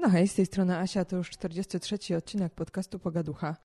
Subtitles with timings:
[0.00, 3.56] No hej, z tej strony Asia, to już 43 odcinek podcastu Pogaducha.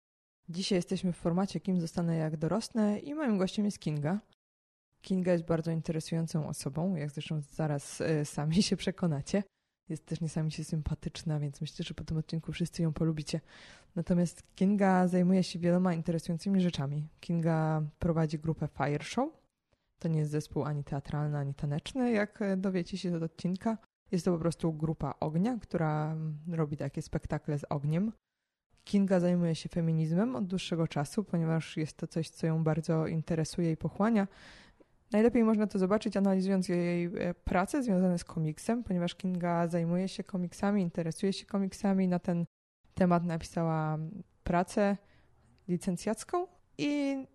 [0.49, 4.19] Dzisiaj jesteśmy w formacie Kim zostanę jak dorosnę i moim gościem jest Kinga.
[5.01, 9.43] Kinga jest bardzo interesującą osobą, jak zresztą zaraz y, sami się przekonacie.
[9.89, 13.41] Jest też niesamowicie sympatyczna, więc myślę, że po tym odcinku wszyscy ją polubicie.
[13.95, 17.07] Natomiast Kinga zajmuje się wieloma interesującymi rzeczami.
[17.19, 19.29] Kinga prowadzi grupę Fire Show.
[19.99, 23.77] To nie jest zespół ani teatralny, ani taneczny, jak e, dowiecie się z odcinka.
[24.11, 26.15] Jest to po prostu grupa ognia, która
[26.51, 28.11] robi takie spektakle z ogniem.
[28.83, 33.71] Kinga zajmuje się feminizmem od dłuższego czasu, ponieważ jest to coś, co ją bardzo interesuje
[33.71, 34.27] i pochłania.
[35.11, 40.23] Najlepiej można to zobaczyć analizując jej e, prace związane z komiksem, ponieważ Kinga zajmuje się
[40.23, 42.07] komiksami, interesuje się komiksami.
[42.07, 42.45] Na ten
[42.93, 43.97] temat napisała
[44.43, 44.97] pracę
[45.67, 47.25] licencjacką i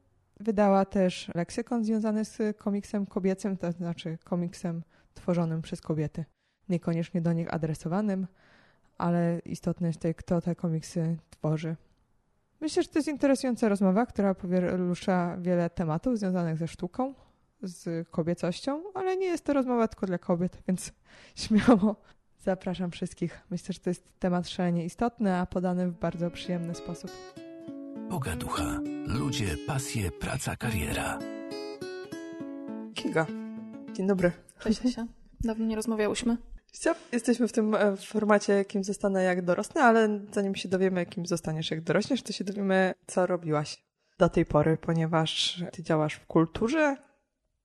[0.40, 4.82] wydała też leksykon związany z komiksem kobiecym, to znaczy komiksem
[5.14, 6.24] tworzonym przez kobiety
[6.70, 8.26] niekoniecznie do nich adresowanym,
[8.98, 11.76] ale istotne jest tutaj, kto te komiksy tworzy.
[12.60, 17.14] Myślę, że to jest interesująca rozmowa, która porusza wiele tematów związanych ze sztuką,
[17.62, 20.92] z kobiecością, ale nie jest to rozmowa tylko dla kobiet, więc
[21.42, 21.96] śmiało
[22.38, 23.40] zapraszam wszystkich.
[23.50, 27.10] Myślę, że to jest temat szalenie istotny, a podany w bardzo przyjemny sposób.
[28.10, 28.80] Pogaducha.
[29.06, 31.18] Ludzie, pasje, praca, kariera.
[32.94, 33.26] Kinga.
[33.92, 34.32] Dzień dobry.
[34.58, 35.06] Cześć Asia.
[35.40, 36.36] Dawno nie rozmawiałyśmy.
[37.12, 41.70] Jesteśmy w tym e, formacie, jakim zostanę jak dorosnę, ale zanim się dowiemy, jakim zostaniesz
[41.70, 43.84] jak dorośniesz, to się dowiemy, co robiłaś
[44.18, 46.96] do tej pory, ponieważ ty działasz w kulturze,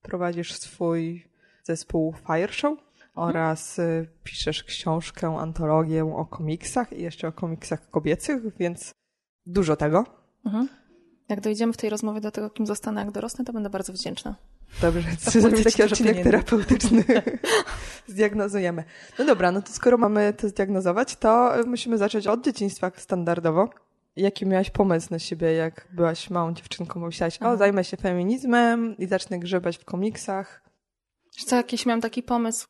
[0.01, 1.27] prowadzisz swój
[1.63, 3.27] zespół Fire Show mhm.
[3.27, 8.91] oraz e, piszesz książkę, antologię o komiksach i jeszcze o komiksach kobiecych, więc
[9.45, 10.05] dużo tego.
[10.45, 10.69] Mhm.
[11.29, 14.35] Jak dojdziemy w tej rozmowie do tego, kim zostanę jak dorosnę, to będę bardzo wdzięczna.
[14.81, 17.03] Dobrze, zrobimy taki odcinek terapeutyczny.
[18.07, 18.83] Zdiagnozujemy.
[19.19, 23.69] No dobra, no to skoro mamy to zdiagnozować, to musimy zacząć od dzieciństwa standardowo.
[24.15, 26.99] Jaki miałaś pomysł na siebie, jak byłaś małą dziewczynką?
[26.99, 30.61] Myślałaś, o, zajmę się feminizmem i zacznę grzebać w komiksach.
[31.35, 32.67] Wiesz co, jakiś miałam taki pomysł,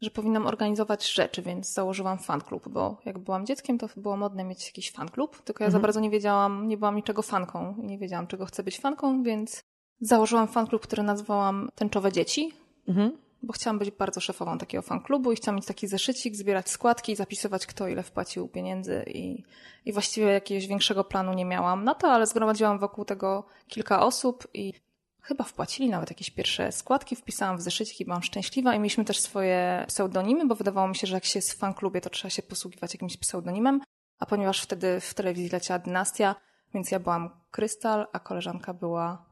[0.00, 4.66] że powinnam organizować rzeczy, więc założyłam fanklub, bo jak byłam dzieckiem, to było modne mieć
[4.66, 5.80] jakiś fanklub, tylko ja mhm.
[5.80, 9.22] za bardzo nie wiedziałam, nie byłam niczego fanką i nie wiedziałam, czego chcę być fanką,
[9.22, 9.62] więc
[10.00, 12.52] założyłam fanklub, który nazwałam Tęczowe Dzieci,
[12.88, 13.27] mhm.
[13.42, 17.16] Bo chciałam być bardzo szefową takiego fanklubu i chciałam mieć taki zeszycik, zbierać składki i
[17.16, 19.44] zapisywać, kto ile wpłacił pieniędzy i,
[19.84, 21.84] i właściwie jakiegoś większego planu nie miałam.
[21.84, 24.72] Na to, ale zgromadziłam wokół tego kilka osób i
[25.20, 28.74] chyba wpłacili nawet jakieś pierwsze składki, wpisałam w zeszycik i byłam szczęśliwa.
[28.74, 32.00] I mieliśmy też swoje pseudonimy, bo wydawało mi się, że jak się jest w fanklubie,
[32.00, 33.80] to trzeba się posługiwać jakimś pseudonimem,
[34.18, 36.34] a ponieważ wtedy w telewizji leciała dynastia,
[36.74, 39.24] więc ja byłam Krystal, a koleżanka była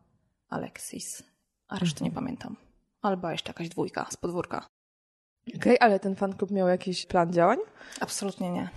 [0.49, 1.23] Alexis,
[1.69, 2.25] a resztę nie mhm.
[2.25, 2.57] pamiętam.
[3.07, 4.67] Albo jeszcze jakaś dwójka z podwórka.
[5.49, 7.59] Okej, okay, ale ten fanklub miał jakiś plan działań?
[8.01, 8.69] Absolutnie nie.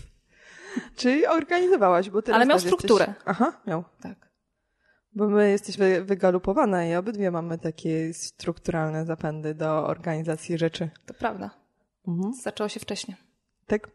[0.96, 3.06] Czyli organizowałaś, bo teraz Ale miał strukturę.
[3.06, 3.24] Jesteś...
[3.26, 3.84] Aha, miał.
[4.00, 4.28] Tak.
[5.12, 10.90] Bo my jesteśmy wygalupowane i obydwie mamy takie strukturalne zapędy do organizacji rzeczy.
[11.06, 11.50] To prawda.
[12.08, 12.34] Mhm.
[12.34, 13.16] Zaczęło się wcześniej.
[13.66, 13.90] Tak?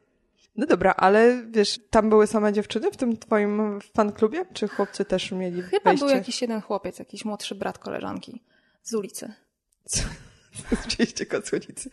[0.56, 4.46] No dobra, ale wiesz, tam były same dziewczyny w tym twoim fanklubie?
[4.54, 6.06] Czy chłopcy też mieli Chyba wejście?
[6.06, 8.42] był jakiś jeden chłopiec, jakiś młodszy brat koleżanki
[8.84, 9.34] z ulicy.
[9.86, 10.04] Co?
[10.88, 11.90] Oczywiście kocunicy.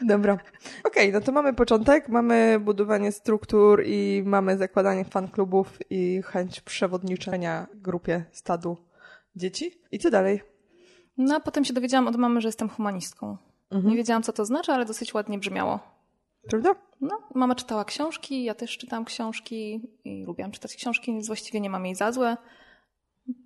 [0.00, 0.32] Dobra.
[0.84, 6.60] Okej, okay, no to mamy początek, mamy budowanie struktur i mamy zakładanie fanklubów i chęć
[6.60, 8.76] przewodniczenia grupie, stadu
[9.36, 9.80] dzieci.
[9.92, 10.42] I co dalej?
[11.16, 13.36] No a potem się dowiedziałam od mamy, że jestem humanistką.
[13.70, 13.90] Mhm.
[13.90, 15.80] Nie wiedziałam, co to znaczy, ale dosyć ładnie brzmiało.
[16.48, 16.74] Prawda?
[17.00, 21.70] No, mama czytała książki, ja też czytałam książki i lubiłam czytać książki, więc właściwie nie
[21.70, 22.36] mam jej za złe.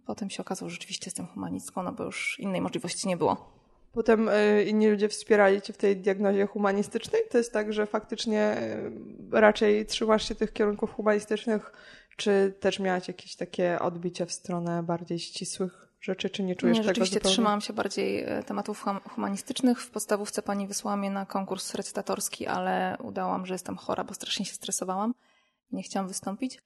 [0.06, 3.56] Potem się okazało, że rzeczywiście jestem humanistką, no bo już innej możliwości nie było.
[3.92, 7.22] Potem y, inni ludzie wspierali cię w tej diagnozie humanistycznej?
[7.30, 8.56] To jest tak, że faktycznie
[9.32, 11.72] y, raczej trzymasz się tych kierunków humanistycznych,
[12.16, 16.82] czy też miałaś jakieś takie odbicie w stronę bardziej ścisłych rzeczy, czy nie czujesz nie,
[16.82, 17.32] tego rzeczywiście zupełnie?
[17.32, 19.82] trzymałam się bardziej e, tematów humanistycznych.
[19.82, 24.44] W podstawówce pani wysłała mnie na konkurs recytatorski, ale udałam, że jestem chora, bo strasznie
[24.44, 25.14] się stresowałam.
[25.72, 26.58] Nie chciałam wystąpić.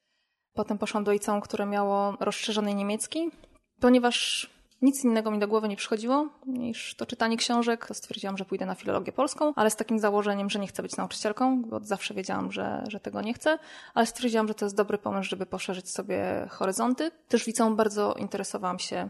[0.53, 3.31] Potem poszłam do liceum, które miało rozszerzony niemiecki,
[3.79, 4.49] ponieważ
[4.81, 7.85] nic innego mi do głowy nie przychodziło niż to czytanie książek.
[7.85, 10.97] To stwierdziłam, że pójdę na filologię polską, ale z takim założeniem, że nie chcę być
[10.97, 13.59] nauczycielką, bo od zawsze wiedziałam, że, że tego nie chcę,
[13.93, 17.11] ale stwierdziłam, że to jest dobry pomysł, żeby poszerzyć sobie horyzonty.
[17.27, 19.09] Też liceum bardzo interesowałam się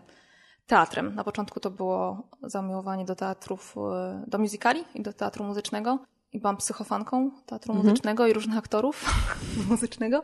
[0.68, 1.16] teatrem.
[1.16, 6.00] Na początku to było zamiłowanie do teatrów, e, do musicali i do teatru muzycznego.
[6.34, 7.88] I byłam psychofanką teatru mhm.
[7.90, 9.06] muzycznego i różnych aktorów
[9.70, 10.24] muzycznego.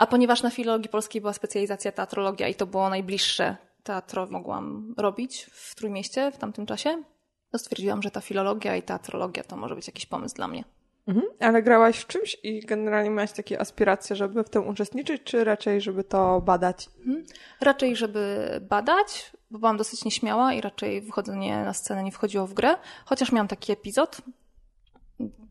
[0.00, 5.46] A ponieważ na filologii polskiej była specjalizacja teatrologia i to było najbliższe teatro mogłam robić
[5.52, 7.02] w Trójmieście w tamtym czasie,
[7.50, 10.64] to stwierdziłam, że ta filologia i teatrologia to może być jakiś pomysł dla mnie.
[11.06, 11.26] Mhm.
[11.40, 15.80] Ale grałaś w czymś i generalnie miałaś takie aspiracje, żeby w tym uczestniczyć, czy raczej,
[15.80, 16.88] żeby to badać?
[16.98, 17.26] Mhm.
[17.60, 22.54] Raczej, żeby badać, bo byłam dosyć nieśmiała i raczej wychodzenie na scenę nie wchodziło w
[22.54, 22.76] grę.
[23.04, 24.20] Chociaż miałam taki epizod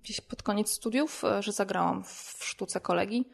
[0.03, 3.25] gdzieś pod koniec studiów, e, że zagrałam w sztuce kolegi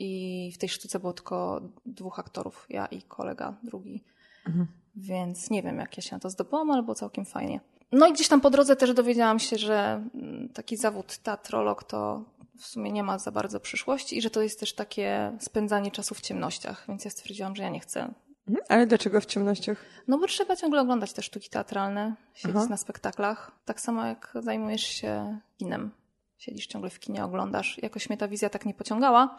[0.00, 4.04] i w tej sztuce było tylko dwóch aktorów, ja i kolega drugi.
[4.46, 4.66] Mhm.
[4.96, 7.60] Więc nie wiem, jak ja się na to zdobyłam, ale było całkiem fajnie.
[7.92, 12.24] No i gdzieś tam po drodze też dowiedziałam się, że mm, taki zawód teatrolog to
[12.58, 16.14] w sumie nie ma za bardzo przyszłości i że to jest też takie spędzanie czasu
[16.14, 18.00] w ciemnościach, więc ja stwierdziłam, że ja nie chcę.
[18.48, 18.66] Mhm.
[18.68, 19.84] Ale dlaczego w ciemnościach?
[20.08, 22.66] No bo trzeba ciągle oglądać te sztuki teatralne, siedzieć Aha.
[22.70, 23.52] na spektaklach.
[23.64, 25.90] Tak samo jak zajmujesz się kinem.
[26.38, 27.78] Siedzisz ciągle w kinie, oglądasz.
[27.82, 29.38] Jakoś mnie ta wizja tak nie pociągała.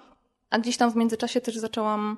[0.52, 2.18] A gdzieś tam w międzyczasie też zaczęłam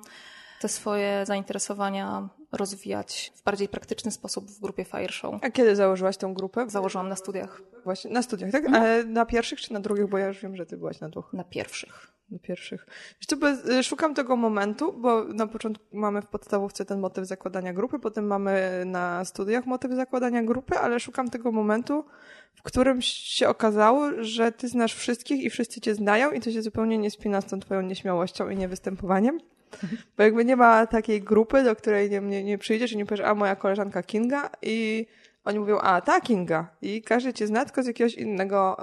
[0.60, 5.34] te swoje zainteresowania rozwijać w bardziej praktyczny sposób w grupie Fire Show.
[5.42, 6.64] A kiedy założyłaś tę grupę?
[6.68, 7.62] Założyłam na studiach.
[7.84, 8.64] Właśnie, na studiach, tak?
[8.64, 8.82] Mhm.
[8.82, 10.06] Ale na pierwszych czy na drugich?
[10.06, 11.32] Bo ja już wiem, że ty byłaś na dwóch.
[11.32, 12.14] Na pierwszych.
[12.30, 12.86] Na pierwszych.
[13.20, 17.98] Wiesz, y, szukam tego momentu, bo na początku mamy w podstawówce ten motyw zakładania grupy,
[17.98, 22.04] potem mamy na studiach motyw zakładania grupy, ale szukam tego momentu,
[22.54, 26.62] w którym się okazało, że ty znasz wszystkich i wszyscy cię znają i to się
[26.62, 29.40] zupełnie nie spina z tą twoją nieśmiałością i niewystępowaniem.
[30.16, 33.26] Bo jakby nie ma takiej grupy, do której nie, nie, nie przyjdziesz i nie powiesz,
[33.26, 35.06] a moja koleżanka Kinga i
[35.44, 38.76] oni mówią, a ta Kinga i każdy cię zna tylko z jakiegoś innego,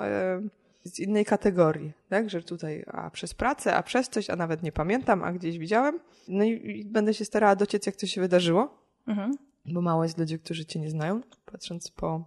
[0.84, 4.72] z innej kategorii, tak, że tutaj a przez pracę, a przez coś, a nawet nie
[4.72, 6.00] pamiętam, a gdzieś widziałem.
[6.28, 8.78] No i, i będę się starała dociec, jak to się wydarzyło,
[9.08, 9.38] mhm.
[9.66, 12.26] bo mało jest ludzi, którzy cię nie znają, patrząc po,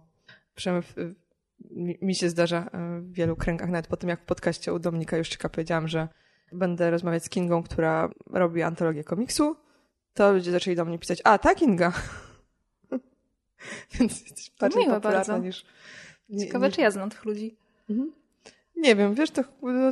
[0.55, 1.15] przynajmniej
[1.59, 4.79] mi, mi się zdarza e, w wielu kręgach, nawet po tym jak w podcaście u
[4.79, 6.07] Dominika Juszczyka powiedziałam, że
[6.51, 9.55] będę rozmawiać z Kingą, która robi antologię komiksu,
[10.13, 11.93] to ludzie zaczęli do mnie pisać, a, ta Kinga.
[13.99, 15.37] Więc jesteś bardziej Miłe popularna bardzo.
[15.37, 15.65] niż...
[16.29, 17.57] Nie, Ciekawe, czy ja znam tych ludzi.
[17.89, 18.11] Mhm.
[18.75, 19.43] Nie wiem, wiesz, to,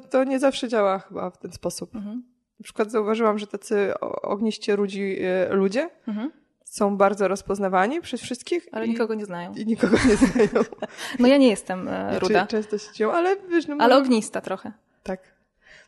[0.09, 1.95] to nie zawsze działa chyba w ten sposób.
[1.95, 2.23] Mhm.
[2.59, 6.31] Na przykład zauważyłam, że tacy ogniście ludzi, e, ludzie mhm.
[6.73, 8.67] Są bardzo rozpoznawani przez wszystkich.
[8.71, 9.53] Ale i, nikogo nie znają.
[9.53, 10.65] I nikogo nie znają.
[11.19, 12.47] no ja nie jestem e, ruda.
[12.47, 13.67] Często się dzieją, ale wiesz...
[13.67, 14.71] No, ale ognista trochę.
[15.03, 15.33] Tak.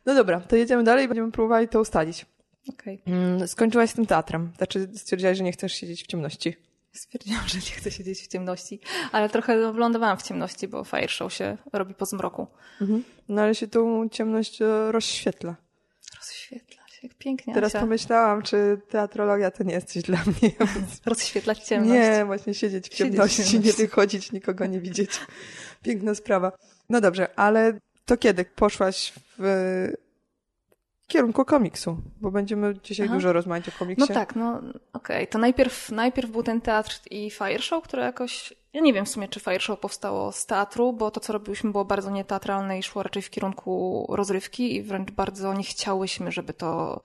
[0.06, 2.26] No dobra, to jedziemy dalej i będziemy próbowali to ustalić.
[2.70, 3.00] Okay.
[3.08, 4.52] Mm, skończyłaś z tym teatrem.
[4.58, 6.56] Znaczy stwierdziłaś, że nie chcesz siedzieć w ciemności.
[6.94, 8.80] Stwierdziłam, że nie chcę siedzieć w ciemności,
[9.12, 12.48] ale trochę wylądowałam w ciemności, bo fire show się robi po zmroku.
[12.82, 13.04] Mhm.
[13.30, 15.56] No ale się tą ciemność e, rozświetla.
[16.18, 17.54] Rozświetla jak pięknie.
[17.54, 17.80] Teraz Asia.
[17.80, 20.52] pomyślałam, czy teatrologia to nie jest coś dla mnie.
[21.06, 21.94] Rozświetlać ciemność.
[21.94, 23.68] Nie, właśnie siedzieć w ciemności, siedzieć w ciemności.
[23.82, 25.12] nie wychodzić, nikogo nie widzieć.
[25.84, 26.52] Piękna sprawa.
[26.90, 29.88] No dobrze, ale to kiedy poszłaś w
[31.08, 31.98] kierunku komiksu?
[32.22, 33.16] Bo będziemy dzisiaj Aha.
[33.16, 34.06] dużo rozmawiać o komiksie.
[34.10, 34.76] No tak, no okej.
[34.94, 35.28] Okay.
[35.28, 38.54] To najpierw, najpierw był ten teatr i Fire Show, które jakoś...
[38.74, 41.72] Ja nie wiem w sumie, czy Fire Show powstało z teatru, bo to, co robiliśmy,
[41.72, 46.54] było bardzo nieteatralne i szło raczej w kierunku rozrywki i wręcz bardzo nie chciałyśmy, żeby
[46.54, 47.02] to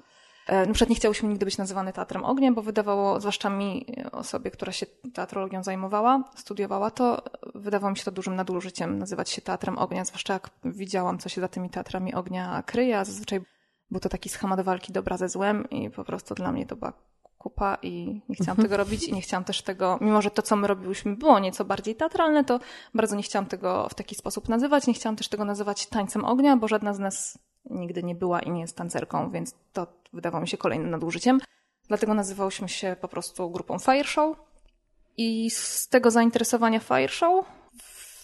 [0.51, 4.51] E, na przykład nie chciałyśmy nigdy być nazywane Teatrem Ognia, bo wydawało, zwłaszcza mi, osobie,
[4.51, 7.23] która się teatrologią zajmowała, studiowała to,
[7.55, 11.41] wydawało mi się to dużym nadużyciem nazywać się Teatrem Ognia, zwłaszcza jak widziałam, co się
[11.41, 13.41] za tymi Teatrami Ognia kryje, a zazwyczaj
[13.91, 16.93] był to taki schemat walki dobra ze złem i po prostu dla mnie to była
[17.39, 20.57] kupa i nie chciałam tego robić i nie chciałam też tego, mimo że to, co
[20.57, 22.61] my robiłyśmy było nieco bardziej teatralne, to
[22.95, 24.87] bardzo nie chciałam tego w taki sposób nazywać.
[24.87, 28.51] Nie chciałam też tego nazywać tańcem ognia, bo żadna z nas nigdy nie była i
[28.51, 31.41] nie jest tancerką, więc to wydawało mi się kolejnym nadużyciem.
[31.89, 34.37] Dlatego nazywałyśmy się po prostu grupą Fire Show.
[35.17, 37.45] I z tego zainteresowania Fire Show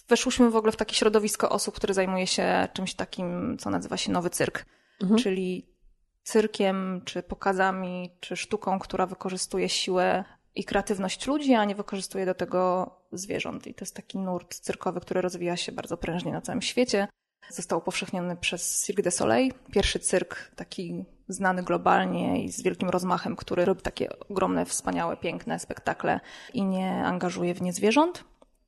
[0.07, 4.11] weszłyśmy w ogóle w takie środowisko osób, które zajmuje się czymś takim, co nazywa się
[4.11, 4.65] nowy cyrk.
[5.01, 5.19] Mhm.
[5.19, 5.65] Czyli
[6.23, 10.23] cyrkiem, czy pokazami, czy sztuką, która wykorzystuje siłę
[10.55, 13.67] i kreatywność ludzi, a nie wykorzystuje do tego zwierząt.
[13.67, 17.07] I to jest taki nurt cyrkowy, który rozwija się bardzo prężnie na całym świecie.
[17.49, 23.35] Został upowszechniony przez Cirque du Soleil, pierwszy cyrk taki znany globalnie i z wielkim rozmachem,
[23.35, 26.19] który robi takie ogromne, wspaniałe, piękne spektakle
[26.53, 28.23] i nie angażuje w nie zwierząt.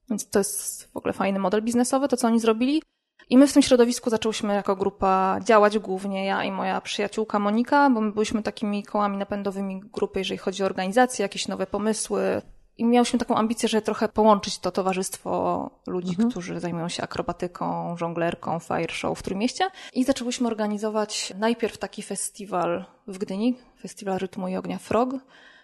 [0.10, 2.82] Więc to jest w ogóle fajny model biznesowy, to co oni zrobili.
[3.30, 7.90] I my w tym środowisku zaczęłyśmy jako grupa działać głównie ja i moja przyjaciółka Monika,
[7.90, 12.42] bo my byliśmy takimi kołami napędowymi grupy, jeżeli chodzi o organizację, jakieś nowe pomysły,
[12.80, 16.30] i miałyśmy taką ambicję, że trochę połączyć to towarzystwo ludzi, mhm.
[16.30, 19.70] którzy zajmują się akrobatyką, żonglerką, fire show w Trójmieście.
[19.94, 25.10] I zaczęłyśmy organizować najpierw taki festiwal w Gdyni, festiwal rytmu i ognia Frog,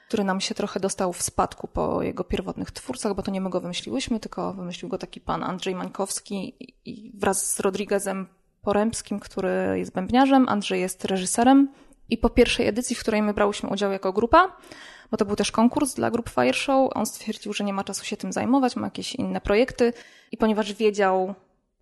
[0.07, 3.49] który nam się trochę dostał w spadku po jego pierwotnych twórcach, bo to nie my
[3.49, 8.27] go wymyśliłyśmy, tylko wymyślił go taki pan Andrzej Mańkowski i wraz z Rodriguezem
[8.61, 11.69] Porębskim, który jest bębniarzem, Andrzej jest reżyserem.
[12.09, 14.57] I po pierwszej edycji, w której my brałyśmy udział jako grupa,
[15.11, 16.91] bo to był też konkurs dla grup Fire Show.
[16.95, 19.93] On stwierdził, że nie ma czasu się tym zajmować, ma jakieś inne projekty
[20.31, 21.35] i ponieważ wiedział,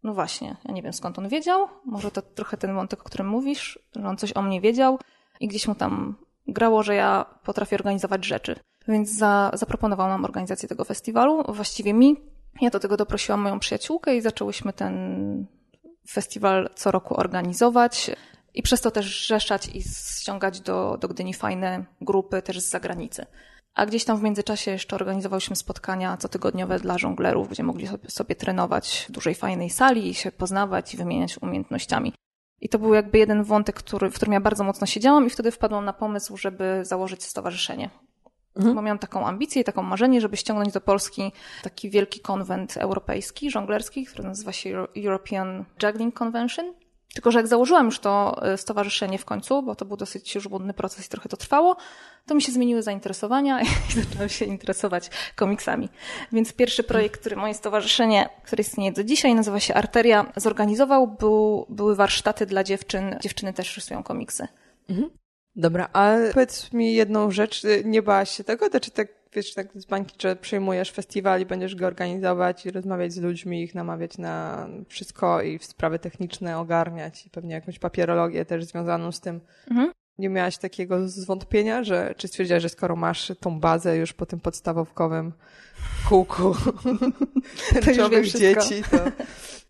[0.04, 3.28] no właśnie, ja nie wiem skąd on wiedział, może to trochę ten wątek, o którym
[3.28, 5.00] mówisz, że on coś o mnie wiedział
[5.40, 6.16] i gdzieś mu tam
[6.48, 8.56] grało, że ja potrafię organizować rzeczy.
[8.88, 12.16] Więc za, zaproponował nam organizację tego festiwalu, właściwie mi.
[12.62, 15.46] Ja do tego doprosiłam moją przyjaciółkę i zaczęłyśmy ten
[16.10, 18.12] festiwal co roku organizować
[18.54, 19.82] i przez to też rzeszać i
[20.22, 23.26] ściągać do, do Gdyni fajne grupy też z zagranicy.
[23.76, 28.36] A gdzieś tam w międzyczasie jeszcze organizowałyśmy spotkania cotygodniowe dla żonglerów, gdzie mogli sobie, sobie
[28.36, 32.14] trenować w dużej, fajnej sali i się poznawać i wymieniać umiejętnościami.
[32.64, 35.52] I to był jakby jeden wątek, który, w którym ja bardzo mocno siedziałam i wtedy
[35.52, 37.90] wpadłam na pomysł, żeby założyć stowarzyszenie.
[38.56, 38.76] Mhm.
[38.76, 41.32] Bo miałam taką ambicję i taką marzenie, żeby ściągnąć do Polski
[41.64, 46.74] taki wielki konwent europejski, żonglerski, który nazywa się European Juggling Convention.
[47.14, 50.74] Tylko, że jak założyłam już to e, stowarzyszenie w końcu, bo to był dosyć żmudny
[50.74, 51.78] proces i trochę to trwało,
[52.26, 53.66] to mi się zmieniły zainteresowania i
[54.02, 55.90] zaczęłam się interesować komiksami.
[56.32, 61.66] Więc pierwszy projekt, który moje stowarzyszenie, które istnieje do dzisiaj, nazywa się Arteria, zorganizował, był,
[61.70, 63.16] były warsztaty dla dziewczyn.
[63.22, 64.48] Dziewczyny też rysują komiksy.
[64.90, 65.10] Mhm.
[65.56, 68.80] Dobra, a powiedz mi jedną rzecz, nie bałaś się tego?
[68.80, 73.14] Czy tak, wiesz, tak z bańki, że przejmujesz festiwal i będziesz go organizować i rozmawiać
[73.14, 78.66] z ludźmi, ich namawiać na wszystko i sprawy techniczne ogarniać i pewnie jakąś papierologię też
[78.66, 79.42] związaną z tym.
[79.72, 79.92] Mhm.
[80.18, 84.40] Nie miałaś takiego zwątpienia, że czy stwierdziłaś, że skoro masz tą bazę już po tym
[84.40, 85.34] podstawowkowym
[86.10, 86.56] kółku
[87.86, 88.98] tęczowych dzieci, to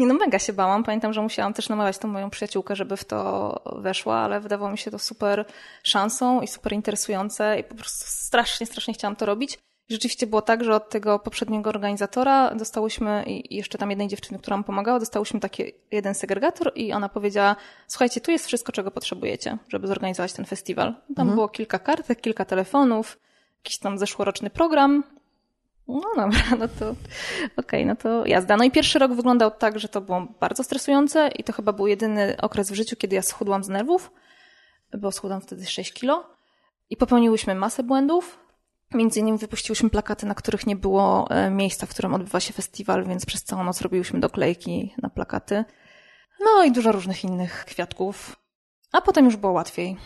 [0.00, 0.84] nie no, mega się bałam.
[0.84, 4.78] Pamiętam, że musiałam też namawiać tą moją przyjaciółkę, żeby w to weszła, ale wydawało mi
[4.78, 5.44] się to super
[5.82, 9.58] szansą i super interesujące i po prostu strasznie, strasznie chciałam to robić.
[9.88, 14.38] I rzeczywiście było tak, że od tego poprzedniego organizatora dostałyśmy i jeszcze tam jednej dziewczyny,
[14.38, 18.90] która nam pomagała, dostałyśmy taki jeden segregator i ona powiedziała, słuchajcie, tu jest wszystko, czego
[18.90, 20.92] potrzebujecie, żeby zorganizować ten festiwal.
[20.92, 21.34] Tam mhm.
[21.34, 23.18] było kilka kartek, kilka telefonów,
[23.64, 25.04] jakiś tam zeszłoroczny program,
[25.90, 27.00] no dobra, no to okej,
[27.56, 28.56] okay, no to jazda.
[28.56, 31.86] No i pierwszy rok wyglądał tak, że to było bardzo stresujące i to chyba był
[31.86, 34.12] jedyny okres w życiu, kiedy ja schudłam z nerwów,
[34.98, 36.30] bo schudłam wtedy 6 kilo
[36.90, 38.38] i popełniłyśmy masę błędów.
[38.94, 43.04] Między innymi wypuściłyśmy plakaty, na których nie było e, miejsca, w którym odbywa się festiwal,
[43.04, 45.64] więc przez całą noc robiłyśmy doklejki na plakaty.
[46.40, 48.36] No i dużo różnych innych kwiatków.
[48.92, 49.96] A potem już było łatwiej.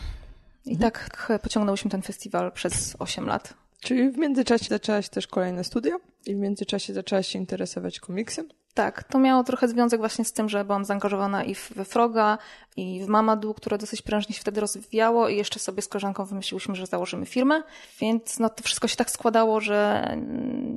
[0.64, 0.92] I mhm.
[0.92, 3.54] tak pociągnęłyśmy ten festiwal przez 8 lat.
[3.84, 8.48] Czyli w międzyczasie zaczęłaś też kolejne studia i w międzyczasie zaczęłaś się interesować komiksem?
[8.74, 12.38] Tak, to miało trochę związek właśnie z tym, że byłam zaangażowana i we Froga,
[12.76, 16.74] i w Mamadu, które dosyć prężnie się wtedy rozwijało i jeszcze sobie z koleżanką wymyśliłyśmy,
[16.74, 17.62] że założymy firmę,
[18.00, 20.08] więc no to wszystko się tak składało, że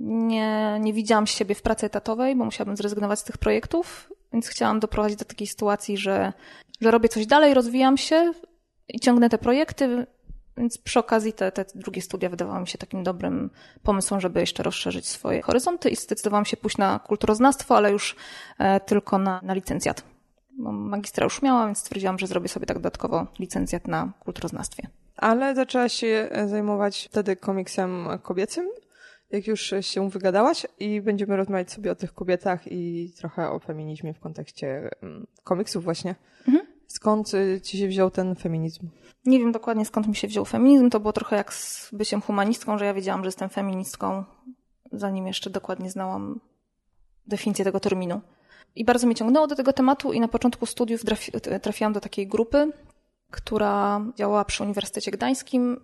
[0.02, 4.80] nie, nie widziałam siebie w pracy etatowej, bo musiałabym zrezygnować z tych projektów, więc chciałam
[4.80, 6.34] doprowadzić do takiej sytuacji, że,
[6.82, 8.32] że robię coś dalej, rozwijam się
[8.88, 10.08] i ciągnę te projekty,
[10.58, 13.50] więc przy okazji te, te drugie studia wydawały mi się takim dobrym
[13.84, 18.16] pomysłem, żeby jeszcze rozszerzyć swoje horyzonty i zdecydowałam się pójść na kulturoznawstwo, ale już
[18.60, 20.04] e, tylko na, na licencjat.
[20.58, 24.88] Bo magistra już miałam, więc stwierdziłam, że zrobię sobie tak dodatkowo licencjat na kulturoznawstwie.
[25.18, 28.70] Ale zaczęłaś się e, zajmować wtedy komiksem kobiecym,
[29.32, 34.14] jak już się wygadałaś i będziemy rozmawiać sobie o tych kobietach i trochę o feminizmie
[34.14, 36.16] w kontekście mm, komiksów właśnie.
[36.48, 36.67] Mhm.
[36.88, 38.90] Skąd y, ci się wziął ten feminizm?
[39.26, 40.90] Nie wiem dokładnie skąd mi się wziął feminizm.
[40.90, 44.24] To było trochę jak z byciem humanistką, że ja wiedziałam, że jestem feministką,
[44.92, 46.40] zanim jeszcze dokładnie znałam
[47.28, 48.22] definicję tego terminu.
[48.76, 51.02] I bardzo mnie ciągnęło do tego tematu i na początku studiów
[51.62, 52.72] trafiłam do takiej grupy,
[53.32, 55.80] która działała przy Uniwersytecie Gdańskim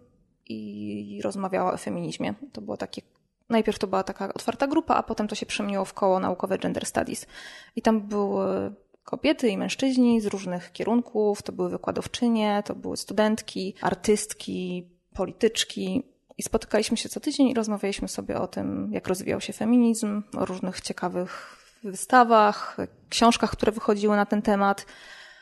[0.45, 2.33] i rozmawiała o feminizmie.
[2.51, 3.01] To było takie
[3.49, 6.85] Najpierw to była taka otwarta grupa, a potem to się przemieniło w koło naukowe Gender
[6.85, 7.27] Studies.
[7.75, 11.43] I tam były kobiety i mężczyźni z różnych kierunków.
[11.43, 16.03] To były wykładowczynie, to były studentki, artystki, polityczki.
[16.37, 20.45] I spotykaliśmy się co tydzień i rozmawialiśmy sobie o tym, jak rozwijał się feminizm, o
[20.45, 22.77] różnych ciekawych wystawach,
[23.09, 24.85] książkach, które wychodziły na ten temat,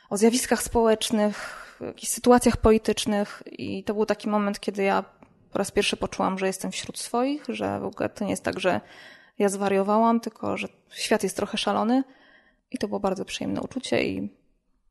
[0.09, 3.43] o zjawiskach społecznych, jakichś sytuacjach politycznych.
[3.45, 5.03] I to był taki moment, kiedy ja
[5.51, 8.59] po raz pierwszy poczułam, że jestem wśród swoich, że w ogóle to nie jest tak,
[8.59, 8.81] że
[9.39, 12.03] ja zwariowałam, tylko że świat jest trochę szalony
[12.71, 14.29] i to było bardzo przyjemne uczucie i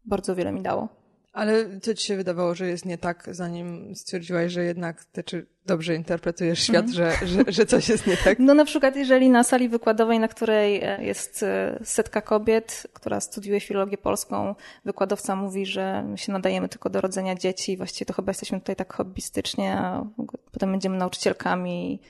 [0.05, 1.01] bardzo wiele mi dało.
[1.33, 5.47] Ale co ci się wydawało, że jest nie tak, zanim stwierdziłaś, że jednak ty czy
[5.67, 6.93] dobrze interpretujesz świat, mm.
[6.93, 8.39] że, że, że coś jest nie tak?
[8.49, 13.21] No na przykład jeżeli na sali wykładowej, na której e, jest e, setka kobiet, która
[13.21, 18.13] studiuje filologię polską, wykładowca mówi, że my się nadajemy tylko do rodzenia dzieci, właściwie to
[18.13, 20.07] chyba jesteśmy tutaj tak hobbystycznie, a
[20.53, 22.01] potem będziemy nauczycielkami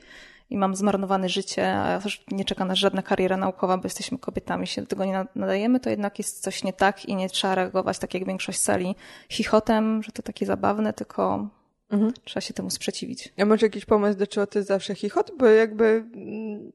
[0.50, 4.82] i mam zmarnowane życie, a nie czeka nas żadna kariera naukowa, bo jesteśmy kobietami, się
[4.82, 8.14] do tego nie nadajemy, to jednak jest coś nie tak i nie trzeba reagować tak
[8.14, 8.94] jak większość sali
[9.28, 11.48] chichotem, że to takie zabawne, tylko
[11.90, 12.12] mhm.
[12.24, 13.32] trzeba się temu sprzeciwić.
[13.38, 15.30] A może jakiś pomysł, dlaczego to jest zawsze chichot?
[15.38, 16.72] Bo jakby mm,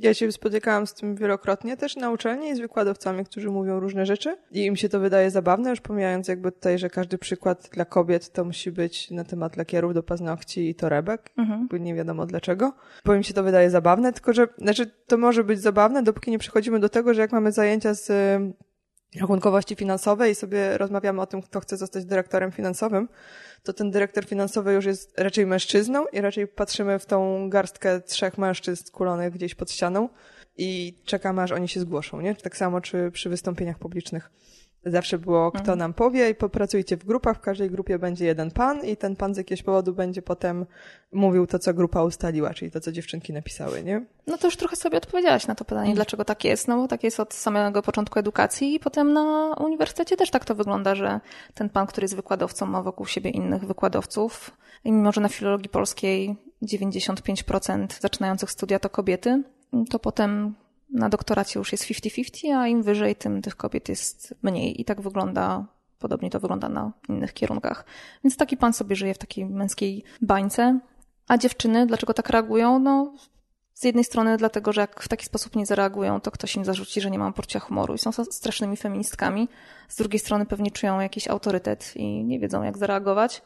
[0.00, 4.06] Ja się spotykałam z tym wielokrotnie też na uczelni i z wykładowcami, którzy mówią różne
[4.06, 7.84] rzeczy i im się to wydaje zabawne, już pomijając jakby tutaj, że każdy przykład dla
[7.84, 11.68] kobiet to musi być na temat lakierów do paznokci i torebek, mhm.
[11.70, 12.72] bo nie wiadomo dlaczego,
[13.04, 16.38] bo im się to wydaje zabawne, tylko że, znaczy to może być zabawne, dopóki nie
[16.38, 18.10] przechodzimy do tego, że jak mamy zajęcia z
[19.20, 23.08] rachunkowości finansowej i sobie rozmawiamy o tym, kto chce zostać dyrektorem finansowym,
[23.62, 28.38] to ten dyrektor finansowy już jest raczej mężczyzną i raczej patrzymy w tą garstkę trzech
[28.38, 30.08] mężczyzn kulonych gdzieś pod ścianą
[30.56, 32.34] i czekamy, aż oni się zgłoszą, nie?
[32.34, 34.30] Tak samo czy przy wystąpieniach publicznych.
[34.84, 35.78] Zawsze było, kto mhm.
[35.78, 39.34] nam powie i popracujcie w grupach, w każdej grupie będzie jeden pan i ten pan
[39.34, 40.66] z jakiegoś powodu będzie potem
[41.12, 44.06] mówił to, co grupa ustaliła, czyli to, co dziewczynki napisały, nie?
[44.26, 45.94] No to już trochę sobie odpowiedziałaś na to pytanie, mhm.
[45.94, 50.16] dlaczego tak jest, no bo tak jest od samego początku edukacji i potem na uniwersytecie
[50.16, 51.20] też tak to wygląda, że
[51.54, 54.50] ten pan, który jest wykładowcą ma wokół siebie innych wykładowców
[54.84, 59.42] i mimo, że na filologii polskiej 95% zaczynających studia to kobiety,
[59.90, 60.54] to potem
[60.92, 64.80] na doktoracie już jest 50-50, a im wyżej, tym tych kobiet jest mniej.
[64.80, 65.66] I tak wygląda,
[65.98, 67.84] podobnie to wygląda na innych kierunkach.
[68.24, 70.80] Więc taki pan sobie żyje w takiej męskiej bańce.
[71.28, 72.78] A dziewczyny, dlaczego tak reagują?
[72.78, 73.14] No,
[73.74, 77.00] z jednej strony dlatego, że jak w taki sposób nie zareagują, to ktoś im zarzuci,
[77.00, 79.48] że nie mam poczucia humoru i są strasznymi feministkami.
[79.88, 83.42] Z drugiej strony pewnie czują jakiś autorytet i nie wiedzą, jak zareagować.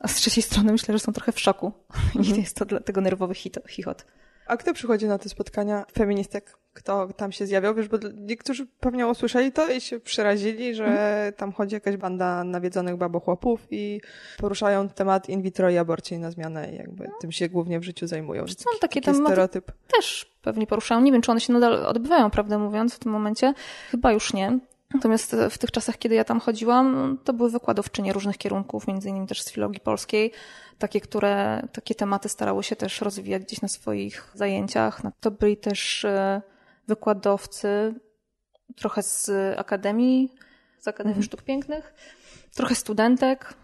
[0.00, 1.72] A z trzeciej strony myślę, że są trochę w szoku.
[2.14, 2.40] I mhm.
[2.40, 3.34] jest to dlatego nerwowy
[3.68, 4.06] chichot.
[4.46, 6.56] A kto przychodzi na te spotkania feministek?
[6.72, 7.74] Kto tam się zjawiał?
[7.74, 11.32] Wiesz, bo niektórzy pewnie usłyszeli to i się przyrazili, że mhm.
[11.32, 14.00] tam chodzi jakaś banda nawiedzonych babochłopów i
[14.38, 17.14] poruszają temat in vitro i aborcji na zmianę i jakby no.
[17.20, 18.48] tym się głównie w życiu zajmują.
[18.48, 19.72] Są takie tam stereotyp.
[19.96, 21.00] Też pewnie poruszają.
[21.00, 23.54] Nie wiem, czy one się nadal odbywają, prawdę mówiąc, w tym momencie.
[23.90, 24.58] Chyba już nie.
[24.94, 29.26] Natomiast w tych czasach, kiedy ja tam chodziłam, to były wykładowczynie różnych kierunków, między innymi
[29.26, 30.32] też z filologii polskiej,
[30.78, 35.04] takie, które takie tematy starały się też rozwijać gdzieś na swoich zajęciach.
[35.04, 36.42] No, to byli też e,
[36.88, 37.94] wykładowcy
[38.76, 40.34] trochę z Akademii,
[40.78, 41.24] z Akademii mhm.
[41.24, 41.94] Sztuk Pięknych,
[42.54, 43.54] trochę studentek,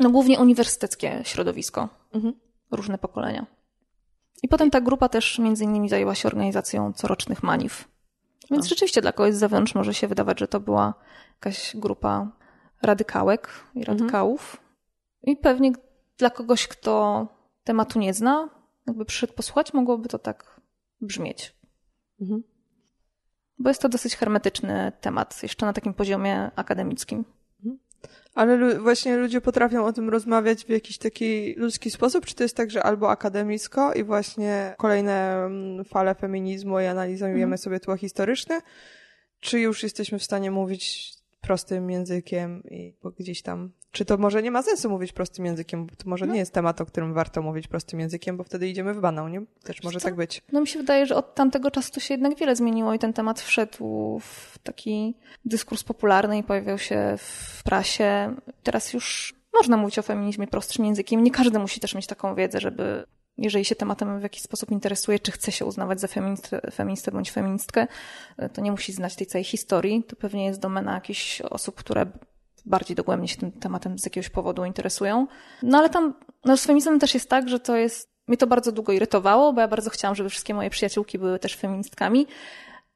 [0.00, 2.34] no głównie uniwersyteckie środowisko, mhm.
[2.70, 3.46] różne pokolenia.
[4.42, 7.89] I potem ta grupa też między innymi zajęła się organizacją corocznych manif.
[8.50, 10.94] Więc rzeczywiście dla kogoś z zewnątrz może się wydawać, że to była
[11.34, 12.30] jakaś grupa
[12.82, 13.98] radykałek i mhm.
[13.98, 14.56] radykałów.
[14.56, 14.70] Mhm.
[15.22, 15.72] I pewnie
[16.18, 17.26] dla kogoś, kto
[17.64, 18.48] tematu nie zna,
[18.86, 20.60] jakby przyszedł posłuchać, mogłoby to tak
[21.00, 21.56] brzmieć.
[22.20, 22.42] Mhm.
[23.58, 27.24] Bo jest to dosyć hermetyczny temat, jeszcze na takim poziomie akademickim.
[28.34, 32.26] Ale właśnie ludzie potrafią o tym rozmawiać w jakiś taki ludzki sposób?
[32.26, 37.42] Czy to jest tak, że albo akademicko i właśnie kolejne mm, fale feminizmu i analizujemy
[37.42, 37.58] mhm.
[37.58, 38.60] sobie tło historyczne,
[39.40, 43.72] czy już jesteśmy w stanie mówić prostym językiem i gdzieś tam.
[43.90, 46.32] Czy to może nie ma sensu mówić prostym językiem, bo to może no.
[46.32, 49.42] nie jest temat, o którym warto mówić prostym językiem, bo wtedy idziemy w banał, nie?
[49.62, 50.42] Też może tak być.
[50.52, 53.12] No mi się wydaje, że od tamtego czasu to się jednak wiele zmieniło i ten
[53.12, 58.36] temat wszedł w taki dyskurs popularny i pojawiał się w prasie.
[58.62, 61.24] Teraz już można mówić o feminizmie prostszym językiem.
[61.24, 63.04] Nie każdy musi też mieć taką wiedzę, żeby
[63.40, 67.30] jeżeli się tematem w jakiś sposób interesuje, czy chce się uznawać za feministę, feministę bądź
[67.30, 67.86] feministkę,
[68.52, 70.04] to nie musi znać tej całej historii.
[70.04, 72.06] To pewnie jest domena jakichś osób, które
[72.66, 75.26] bardziej dogłębnie się tym tematem z jakiegoś powodu interesują.
[75.62, 78.72] No ale tam, no z feminizmem też jest tak, że to jest, mnie to bardzo
[78.72, 82.26] długo irytowało, bo ja bardzo chciałam, żeby wszystkie moje przyjaciółki były też feministkami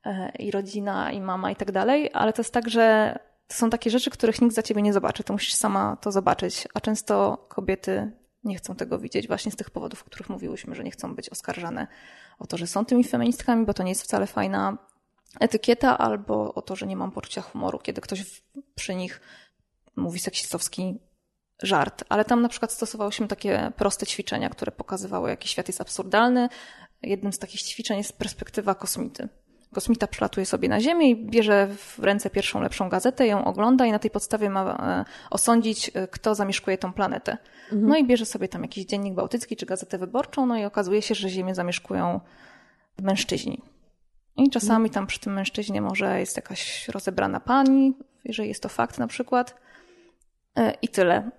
[0.04, 3.70] e, i rodzina, i mama, i tak dalej, ale to jest tak, że to są
[3.70, 7.46] takie rzeczy, których nikt za ciebie nie zobaczy, to musisz sama to zobaczyć, a często
[7.48, 8.12] kobiety
[8.44, 11.30] nie chcą tego widzieć właśnie z tych powodów, o których mówiłyśmy, że nie chcą być
[11.30, 11.86] oskarżane
[12.38, 14.78] o to, że są tymi feministkami, bo to nie jest wcale fajna
[15.40, 18.42] etykieta, albo o to, że nie mam poczucia humoru, kiedy ktoś
[18.74, 19.20] przy nich
[19.96, 20.98] mówi seksistowski
[21.62, 22.04] żart.
[22.08, 26.48] Ale tam na przykład stosowałyśmy takie proste ćwiczenia, które pokazywały, jaki świat jest absurdalny.
[27.02, 29.28] Jednym z takich ćwiczeń jest perspektywa kosmity.
[29.74, 33.92] Kosmita przylatuje sobie na Ziemię i bierze w ręce pierwszą lepszą gazetę, ją ogląda i
[33.92, 37.36] na tej podstawie ma e, osądzić, e, kto zamieszkuje tą planetę.
[37.64, 37.88] Mhm.
[37.88, 41.14] No i bierze sobie tam jakiś dziennik bałtycki czy gazetę wyborczą, no i okazuje się,
[41.14, 42.20] że Ziemię zamieszkują
[43.02, 43.62] mężczyźni.
[44.36, 48.98] I czasami tam przy tym mężczyźnie może jest jakaś rozebrana pani, jeżeli jest to fakt
[48.98, 49.54] na przykład.
[50.56, 51.30] E, I tyle.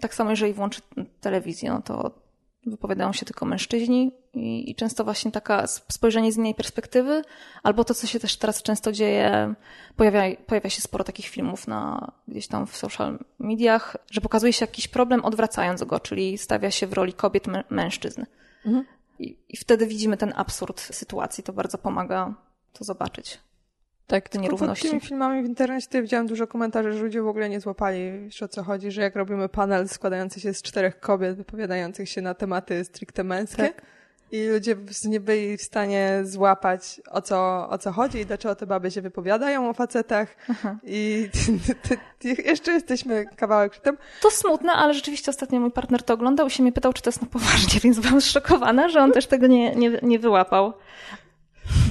[0.00, 0.80] Tak samo jeżeli włączy
[1.20, 2.23] telewizję, no to
[2.66, 7.22] wypowiadają się tylko mężczyźni i, i, często właśnie taka spojrzenie z innej perspektywy,
[7.62, 9.54] albo to, co się też teraz często dzieje,
[9.96, 14.64] pojawia, pojawia się sporo takich filmów na, gdzieś tam w social mediach, że pokazuje się
[14.64, 18.24] jakiś problem odwracając go, czyli stawia się w roli kobiet, mężczyzn.
[18.66, 18.84] Mhm.
[19.18, 22.34] I, I wtedy widzimy ten absurd sytuacji, to bardzo pomaga
[22.72, 23.38] to zobaczyć.
[24.06, 24.82] Tak, te nierówności.
[24.82, 28.48] Pod tymi filmami w internecie widziałam dużo komentarzy, że ludzie w ogóle nie złapali, o
[28.48, 32.84] co chodzi, że jak robimy panel składający się z czterech kobiet wypowiadających się na tematy
[32.84, 33.82] stricte męskie tak.
[34.32, 38.66] i ludzie nie byli w stanie złapać o co, o co chodzi i dlaczego te
[38.66, 40.76] baby się wypowiadają o facetach Aha.
[40.82, 41.28] i
[42.44, 43.96] jeszcze jesteśmy kawałek przy tym.
[44.22, 47.10] To smutne, ale rzeczywiście ostatnio mój partner to oglądał i się mnie pytał, czy to
[47.10, 50.72] jest na poważnie, więc byłam zszokowana, że on też tego nie, nie, nie wyłapał.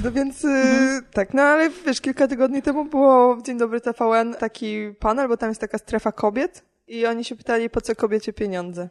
[0.03, 1.03] No więc mhm.
[1.13, 5.37] tak, no ale wiesz, kilka tygodni temu było w Dzień Dobry TVN taki panel, bo
[5.37, 8.89] tam jest taka strefa kobiet i oni się pytali, po co kobiecie pieniądze.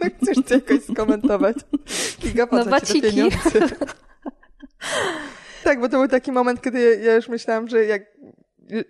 [0.22, 1.56] Chcesz to jakoś skomentować?
[2.20, 3.60] Giga, po no, ci pieniądze?
[5.64, 8.02] tak, bo to był taki moment, kiedy ja już myślałam, że jak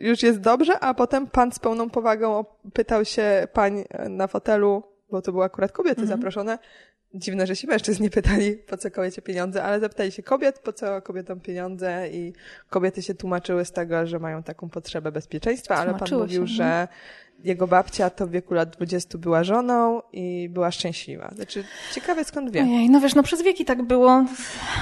[0.00, 5.22] już jest dobrze, a potem pan z pełną powagą pytał się pań na fotelu, bo
[5.22, 6.18] to były akurat kobiety mhm.
[6.18, 6.58] zaproszone,
[7.14, 10.72] dziwne, że się mężczyzn nie pytali, po co kobiecie pieniądze, ale zapytali się kobiet, po
[10.72, 12.32] co kobietom pieniądze i
[12.70, 16.88] kobiety się tłumaczyły z tego, że mają taką potrzebę bezpieczeństwa, ale pan mówił, się, że
[17.38, 17.44] no.
[17.44, 21.30] jego babcia to w wieku lat 20 była żoną i była szczęśliwa.
[21.34, 22.62] Znaczy, ciekawe skąd wie.
[22.62, 24.24] Ojej, no wiesz, no przez wieki tak było.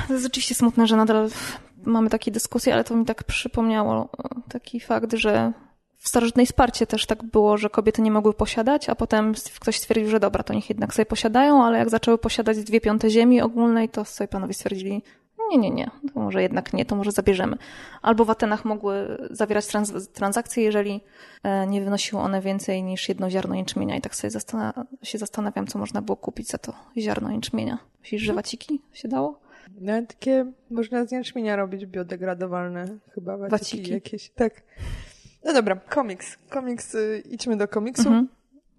[0.08, 1.30] To jest rzeczywiście smutne, że nadal
[1.84, 4.08] mamy takie dyskusje, ale to mi tak przypomniało
[4.48, 5.52] taki fakt, że
[6.02, 10.08] w starożytnej Sparcie też tak było, że kobiety nie mogły posiadać, a potem ktoś stwierdził,
[10.08, 13.88] że dobra, to niech jednak sobie posiadają, ale jak zaczęły posiadać dwie piąte ziemi ogólnej,
[13.88, 15.02] to sobie panowie stwierdzili,
[15.50, 17.56] nie, nie, nie, to może jednak nie, to może zabierzemy.
[18.02, 21.00] Albo w Atenach mogły zawierać trans transakcje, jeżeli
[21.42, 23.96] e, nie wynosiły one więcej niż jedno ziarno jęczmienia.
[23.96, 27.78] I tak sobie zastan się zastanawiam, co można było kupić za to ziarno jęczmienia.
[28.00, 29.40] Myślisz, że waciki się dało?
[29.80, 33.92] No, takie można z jęczmienia robić biodegradowalne chyba waciki, waciki.
[33.92, 34.30] jakieś.
[34.30, 34.62] Tak.
[35.44, 36.38] No dobra, komiks.
[36.50, 38.28] Komiks, y, idźmy do komiksu, mhm.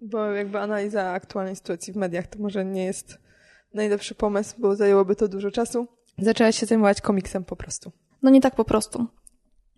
[0.00, 3.18] bo jakby analiza aktualnej sytuacji w mediach to może nie jest
[3.74, 5.86] najlepszy pomysł, bo zajęłoby to dużo czasu.
[6.18, 7.92] Zaczęłaś się zajmować komiksem po prostu.
[8.22, 9.06] No nie tak po prostu.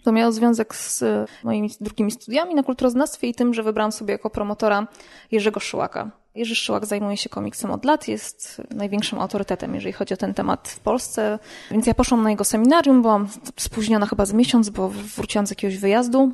[0.04, 4.12] To miało związek z y, moimi drugimi studiami na kulturoznawstwie i tym, że wybrałam sobie
[4.12, 4.86] jako promotora
[5.30, 6.10] Jerzego Szyłaka.
[6.34, 10.68] Jerzy Szyłak zajmuje się komiksem od lat, jest największym autorytetem, jeżeli chodzi o ten temat
[10.68, 11.38] w Polsce.
[11.70, 15.78] Więc ja poszłam na jego seminarium, byłam spóźniona chyba z miesiąc, bo wróciłam z jakiegoś
[15.78, 16.32] wyjazdu.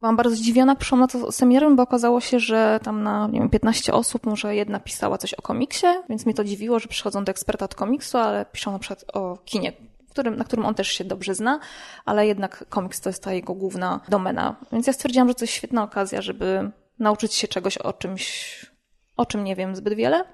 [0.00, 3.50] Byłam bardzo zdziwiona, przyszłam na to seminarium, bo okazało się, że tam na, nie wiem,
[3.50, 7.30] 15 osób może jedna pisała coś o komiksie, więc mnie to dziwiło, że przychodzą do
[7.30, 9.72] eksperta od komiksu, ale piszą na przykład o kinie,
[10.10, 11.60] którym, na którym on też się dobrze zna,
[12.04, 14.56] ale jednak komiks to jest ta jego główna domena.
[14.72, 18.66] Więc ja stwierdziłam, że to jest świetna okazja, żeby nauczyć się czegoś o czymś,
[19.16, 20.24] o czym nie wiem zbyt wiele.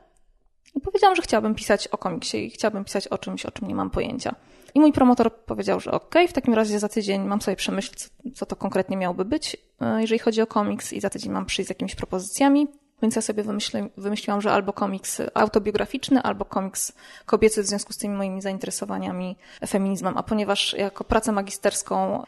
[0.75, 3.75] I powiedziałam, że chciałabym pisać o komiksie i chciałabym pisać o czymś, o czym nie
[3.75, 4.35] mam pojęcia.
[4.77, 8.01] I mój promotor powiedział, że okej, okay, w takim razie za tydzień mam sobie przemyśleć,
[8.01, 11.47] co, co to konkretnie miałoby być, e, jeżeli chodzi o komiks i za tydzień mam
[11.47, 12.69] przyjść z jakimiś propozycjami.
[13.03, 16.93] Więc ja sobie wymyśli, wymyśliłam, że albo komiks autobiograficzny, albo komiks
[17.27, 19.37] kobiecy w związku z tymi moimi zainteresowaniami
[19.67, 20.19] feminizmem.
[20.19, 22.25] A ponieważ jako pracę magisterską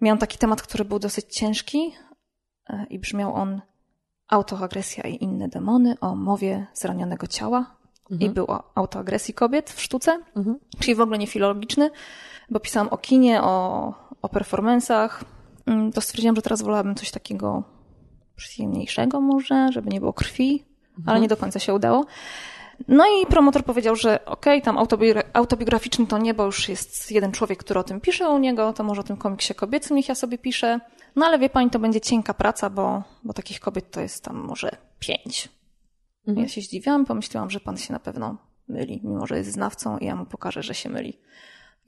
[0.00, 1.94] miałam taki temat, który był dosyć ciężki
[2.68, 3.60] e, i brzmiał on
[4.28, 7.76] Autoagresja i inne demony o mowie zranionego ciała,
[8.10, 8.30] mhm.
[8.30, 10.58] i był o autoagresji kobiet w sztuce, mhm.
[10.78, 11.90] czyli w ogóle nie filologiczny,
[12.50, 15.24] bo pisałam o kinie, o, o performansach.
[15.66, 17.62] Mm, to stwierdziłam, że teraz wolałabym coś takiego
[18.36, 20.64] przyjemniejszego może, żeby nie było krwi,
[20.98, 21.08] mhm.
[21.08, 22.06] ale nie do końca się udało.
[22.88, 24.86] No i promotor powiedział, że okej, okay, tam
[25.32, 28.84] autobiograficzny to nie, bo już jest jeden człowiek, który o tym pisze u niego, to
[28.84, 30.80] może o tym komiksie kobiecym niech ja sobie piszę.
[31.16, 34.36] No ale wie pani, to będzie cienka praca, bo, bo takich kobiet to jest tam
[34.36, 35.48] może pięć.
[36.28, 36.46] Mhm.
[36.46, 38.36] Ja się zdziwiłam, pomyślałam, że pan się na pewno
[38.68, 41.18] myli, mimo że jest znawcą i ja mu pokażę, że się myli.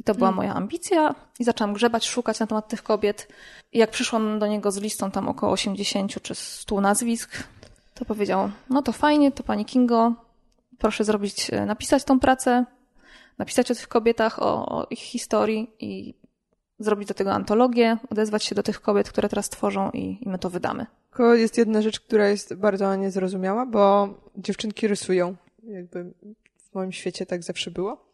[0.01, 0.37] I to była mhm.
[0.37, 3.29] moja ambicja i zaczęłam grzebać, szukać na temat tych kobiet.
[3.73, 7.49] I jak przyszłam do niego z listą tam około 80 czy 100 nazwisk,
[7.95, 10.15] to powiedział, no to fajnie, to pani Kingo,
[10.79, 12.65] proszę zrobić, e, napisać tą pracę,
[13.39, 16.15] napisać o tych kobietach, o, o ich historii i
[16.79, 20.39] zrobić do tego antologię, odezwać się do tych kobiet, które teraz tworzą i, i my
[20.39, 20.87] to wydamy.
[21.17, 25.37] Tylko jest jedna rzecz, która jest bardzo niezrozumiała, bo dziewczynki rysują.
[25.63, 26.13] Jakby
[26.59, 28.07] w moim świecie tak zawsze było.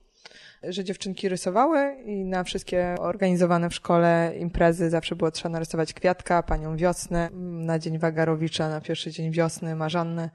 [0.62, 6.42] Że dziewczynki rysowały i na wszystkie organizowane w szkole imprezy zawsze było trzeba narysować kwiatka,
[6.42, 7.30] panią wiosnę,
[7.66, 10.30] na dzień Wagarowicza, na pierwszy dzień wiosny, Marzannę.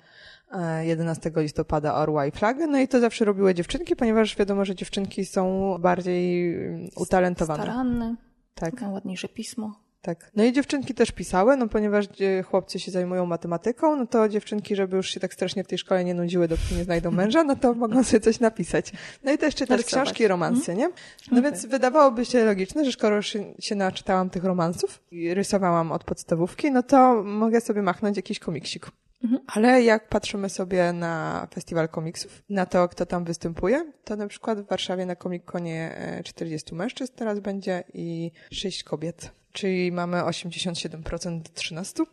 [0.81, 5.25] 11 listopada orła i flagę, no i to zawsze robiły dziewczynki, ponieważ wiadomo, że dziewczynki
[5.25, 6.55] są bardziej
[6.95, 7.63] utalentowane.
[7.63, 8.15] Staranne.
[8.55, 8.73] Tak.
[8.91, 9.86] Ładniejsze pismo.
[10.07, 10.31] Tak.
[10.35, 12.05] No i dziewczynki też pisały, no ponieważ
[12.45, 16.03] chłopcy się zajmują matematyką, no to dziewczynki, żeby już się tak strasznie w tej szkole
[16.03, 18.91] nie nudziły, dopóki nie znajdą męża, no to mogą sobie coś napisać.
[19.23, 20.87] No i też czytać książki i romanse, nie?
[20.87, 20.93] No
[21.31, 21.41] okay.
[21.41, 26.71] więc wydawałoby się logiczne, że skoro już się naczytałam tych romansów i rysowałam od podstawówki,
[26.71, 28.91] no to mogę sobie machnąć jakiś komiksik.
[29.23, 29.41] Mhm.
[29.47, 34.61] Ale jak patrzymy sobie na festiwal komiksów, na to, kto tam występuje, to na przykład
[34.61, 39.31] w Warszawie na Komikonie 40 e, mężczyzn teraz będzie i 6 kobiet.
[39.57, 42.05] Czyli mamy 87% do 13%.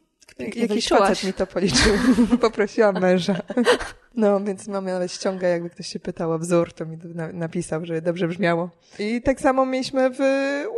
[0.56, 1.92] Jakiś facet mi to policzył.
[2.40, 3.36] Poprosiłam męża.
[4.16, 6.98] No, więc mamy nawet ściąga, jakby ktoś się pytał o wzór, to mi
[7.32, 8.70] napisał, że dobrze brzmiało.
[8.98, 10.20] I tak samo mieliśmy w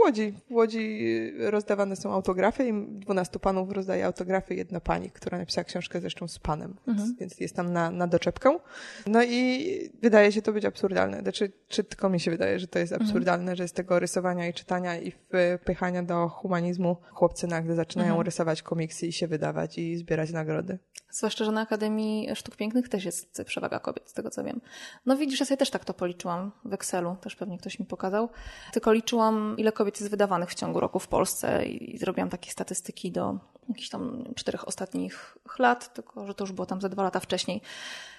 [0.05, 0.35] Łodzi.
[0.51, 1.01] W Łodzi
[1.39, 6.39] rozdawane są autografy i 12 panów rozdaje autografy, jedna pani, która napisała książkę zresztą z
[6.39, 7.17] panem, więc, mhm.
[7.21, 8.59] więc jest tam na, na doczepkę.
[9.07, 9.67] No i
[10.03, 11.21] wydaje się to być absurdalne.
[11.21, 13.09] Znaczy, czy tylko mi się wydaje, że to jest mhm.
[13.09, 13.57] absurdalne, mhm.
[13.57, 15.13] że z tego rysowania i czytania i
[15.61, 18.27] wpychania do humanizmu chłopcy nagle zaczynają mhm.
[18.27, 20.79] rysować komiksy i się wydawać i zbierać nagrody.
[21.17, 24.61] Zwłaszcza, że na Akademii Sztuk Pięknych też jest przewaga kobiet, z tego co wiem.
[25.07, 28.29] No widzisz, ja sobie też tak to policzyłam w Excelu, też pewnie ktoś mi pokazał.
[28.73, 33.13] Tylko liczyłam, ile kobiet jest wydawanych w ciągu roku w Polsce i zrobiłam takie statystyki
[33.13, 37.21] do jakichś tam czterech ostatnich lat, tylko że to już było tam ze dwa lata
[37.21, 37.61] wcześniej.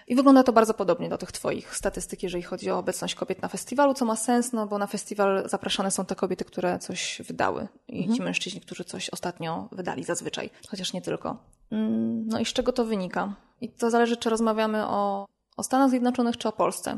[0.07, 3.47] I wygląda to bardzo podobnie do tych Twoich statystyk, jeżeli chodzi o obecność kobiet na
[3.47, 7.67] festiwalu, co ma sens, no bo na festiwal zapraszane są te kobiety, które coś wydały
[7.87, 8.15] i mhm.
[8.15, 11.37] ci mężczyźni, którzy coś ostatnio wydali zazwyczaj, chociaż nie tylko.
[11.71, 13.35] Mm, no i z czego to wynika?
[13.61, 15.25] I to zależy, czy rozmawiamy o,
[15.57, 16.97] o Stanach Zjednoczonych, czy o Polsce.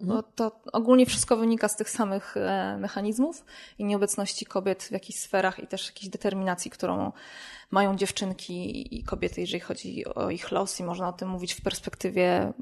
[0.00, 0.32] Bo mhm.
[0.34, 3.44] to ogólnie wszystko wynika z tych samych e, mechanizmów
[3.78, 7.12] i nieobecności kobiet w jakichś sferach i też jakiejś determinacji, którą
[7.70, 11.62] mają dziewczynki i kobiety, jeżeli chodzi o ich los i można o tym mówić w
[11.62, 12.52] perspektywie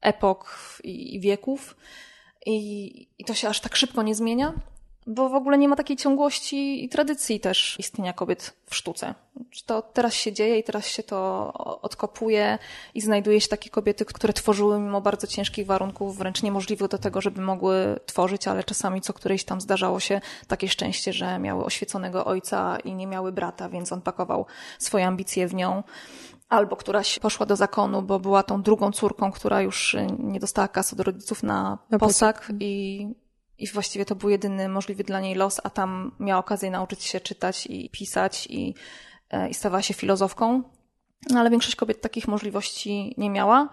[0.00, 1.76] epok i wieków.
[2.46, 4.52] I, i to się aż tak szybko nie zmienia,
[5.08, 9.14] bo w ogóle nie ma takiej ciągłości i tradycji też istnienia kobiet w sztuce.
[9.66, 12.58] To teraz się dzieje i teraz się to odkopuje
[12.94, 17.20] i znajduje się takie kobiety, które tworzyły mimo bardzo ciężkich warunków, wręcz niemożliwych do tego,
[17.20, 22.24] żeby mogły tworzyć, ale czasami co którejś tam zdarzało się takie szczęście, że miały oświeconego
[22.24, 24.46] ojca i nie miały brata, więc on pakował
[24.78, 25.82] swoje ambicje w nią
[26.48, 30.96] albo któraś poszła do zakonu, bo była tą drugą córką, która już nie dostała kasy
[30.96, 33.06] od rodziców na, na posag i
[33.58, 37.20] i właściwie to był jedyny możliwy dla niej los, a tam miała okazję nauczyć się
[37.20, 38.74] czytać i pisać i,
[39.30, 40.62] e, i stawała się filozofką.
[41.30, 43.68] No, ale większość kobiet takich możliwości nie miała.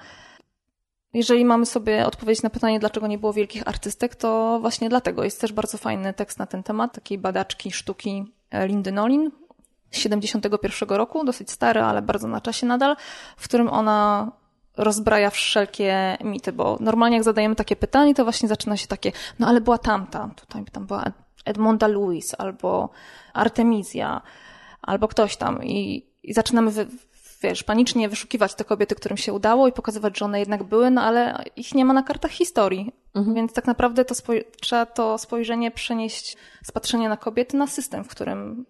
[1.13, 5.23] Jeżeli mamy sobie odpowiedzieć na pytanie, dlaczego nie było wielkich artystek, to właśnie dlatego.
[5.23, 9.31] Jest też bardzo fajny tekst na ten temat, takiej badaczki sztuki e, Lindy Nolin
[9.91, 12.95] z 71 roku, dosyć stary, ale bardzo na czasie nadal,
[13.37, 14.31] w którym ona
[14.77, 19.47] rozbraja wszelkie mity, bo normalnie jak zadajemy takie pytanie, to właśnie zaczyna się takie, no
[19.47, 21.11] ale była tamta, tutaj tam była
[21.45, 22.89] Edmonda Lewis, albo
[23.33, 24.21] Artemizja,
[24.81, 26.87] albo ktoś tam i, i zaczynamy, wy,
[27.41, 31.01] wiesz, panicznie wyszukiwać te kobiety, którym się udało i pokazywać, że one jednak były, no
[31.01, 32.91] ale ich nie ma na kartach historii.
[33.15, 33.35] Mhm.
[33.35, 34.15] Więc tak naprawdę to
[34.61, 38.65] trzeba to spojrzenie przenieść z patrzenia na kobiety na system, w którym,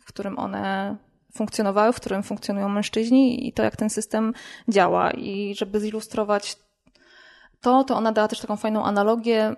[0.00, 0.96] w którym one
[1.32, 4.34] funkcjonowały, w którym funkcjonują mężczyźni i to, jak ten system
[4.68, 5.10] działa.
[5.10, 6.56] I żeby zilustrować
[7.60, 9.56] to, to ona dała też taką fajną analogię,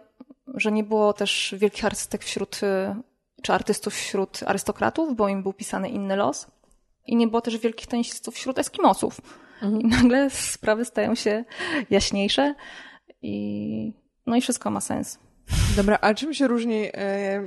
[0.55, 2.61] że nie było też wielkich artystek wśród,
[3.43, 6.47] czy artystów wśród arystokratów, bo im był pisany inny los.
[7.07, 9.21] I nie było też wielkich tenisistów wśród Eskimosów.
[9.63, 9.81] Mhm.
[9.81, 11.45] I nagle sprawy stają się
[11.91, 12.55] jaśniejsze
[13.23, 13.93] i
[14.27, 15.19] no i wszystko ma sens.
[15.77, 17.45] Dobra, a czym się różni, e,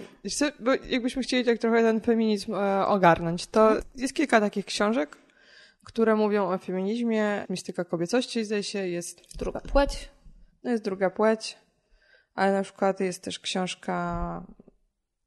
[0.59, 5.17] bo jakbyśmy chcieli tak trochę ten feminizm e, ogarnąć, to jest kilka takich książek,
[5.83, 9.21] które mówią o feminizmie, mistyka kobiecości, zdaje się, jest...
[9.37, 10.09] Druga płeć.
[10.63, 11.57] No jest druga płeć,
[12.35, 14.43] ale na przykład jest też książka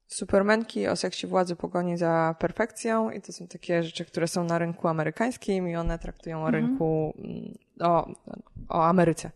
[0.07, 4.59] Supermenki o seksie władzy pogoni za perfekcją i to są takie rzeczy, które są na
[4.59, 6.65] rynku amerykańskim i one traktują o mhm.
[6.65, 8.09] rynku, mm, o,
[8.69, 9.31] o Ameryce.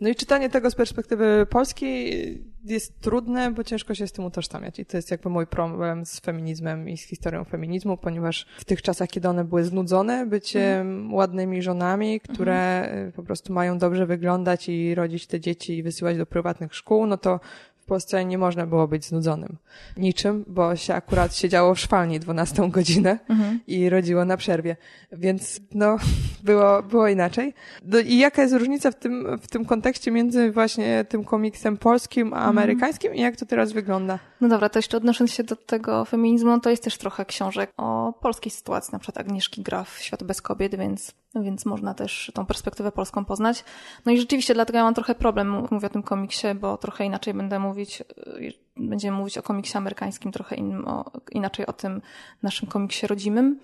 [0.00, 4.78] No i czytanie tego z perspektywy polskiej jest trudne, bo ciężko się z tym utożsamiać.
[4.78, 8.82] I to jest jakby mój problem z feminizmem i z historią feminizmu, ponieważ w tych
[8.82, 11.14] czasach, kiedy one były znudzone bycie mhm.
[11.14, 13.12] ładnymi żonami, które mhm.
[13.12, 17.16] po prostu mają dobrze wyglądać i rodzić te dzieci i wysyłać do prywatnych szkół, no
[17.16, 17.40] to
[17.84, 19.56] w Polsce nie można było być znudzonym
[19.96, 23.60] niczym, bo się akurat siedziało w szwalni 12 godzinę mhm.
[23.66, 24.76] i rodziło na przerwie.
[25.12, 25.96] Więc no,
[26.42, 27.54] było, było inaczej.
[27.82, 32.32] No, I jaka jest różnica w tym, w tym kontekście między właśnie tym komiksem polskim
[32.32, 32.58] a mhm.
[32.58, 33.18] amerykańskim mhm.
[33.18, 34.18] i jak to teraz wygląda?
[34.40, 37.70] No dobra, to jeszcze odnosząc się do tego feminizmu, no to jest też trochę książek
[37.76, 42.46] o polskiej sytuacji, na przykład Agnieszki Graf, Świat bez kobiet, więc, więc można też tą
[42.46, 43.64] perspektywę polską poznać.
[44.06, 47.34] No i rzeczywiście dlatego ja mam trochę problem, mówię o tym komiksie, bo trochę inaczej
[47.34, 52.02] będę mówić, y, będziemy mówić o komiksie amerykańskim, trochę innym, o, inaczej o tym
[52.42, 53.60] naszym komiksie rodzimym.